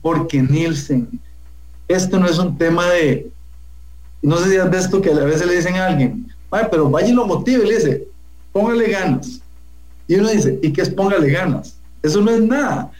[0.00, 1.20] Porque Nielsen
[1.88, 3.30] esto no es un tema de,
[4.22, 6.26] no sé si has visto que a veces le dicen a alguien,
[6.70, 8.04] pero vaya y lo motive, le dice,
[8.52, 9.40] póngale ganas.
[10.08, 11.76] Y uno dice, ¿y qué es póngale ganas?
[12.02, 12.90] Eso no es nada.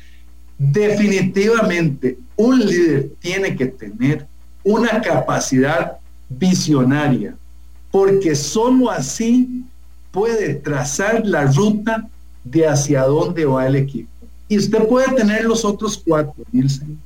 [0.59, 4.27] Definitivamente, un líder tiene que tener
[4.65, 7.35] una capacidad visionaria.
[7.91, 9.65] porque solo así
[10.11, 12.07] puede trazar la ruta
[12.45, 14.11] de hacia dónde va el equipo.
[14.49, 16.99] Y usted puede tener los otros cuatro, Nielsen,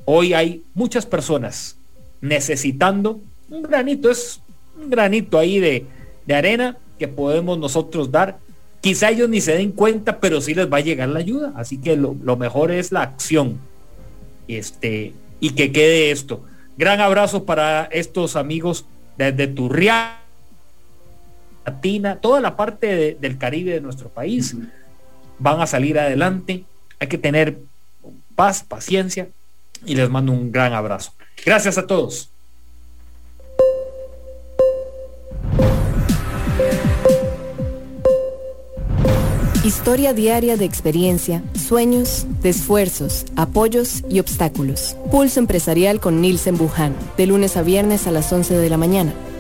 [0.06, 1.78] hoy hay muchas personas
[2.20, 3.20] necesitando
[3.50, 4.42] un granito, es
[4.82, 5.86] un granito ahí de,
[6.26, 8.40] de arena que podemos nosotros dar.
[8.82, 11.54] Quizá ellos ni se den cuenta, pero sí les va a llegar la ayuda.
[11.56, 13.60] Así que lo, mejor es la acción.
[14.48, 16.44] Este, y que quede esto.
[16.78, 18.86] Gran abrazo para estos amigos
[19.18, 20.18] desde Turrial,
[21.66, 24.56] Latina, toda la parte del Caribe de nuestro país.
[25.40, 26.66] Van a salir adelante.
[27.00, 27.58] Hay que tener
[28.36, 29.28] paz, paciencia
[29.86, 31.14] y les mando un gran abrazo.
[31.46, 32.30] Gracias a todos.
[39.64, 44.98] Historia diaria de experiencia, sueños, de esfuerzos, apoyos y obstáculos.
[45.10, 49.14] Pulso empresarial con Nielsen Buján, de lunes a viernes a las 11 de la mañana,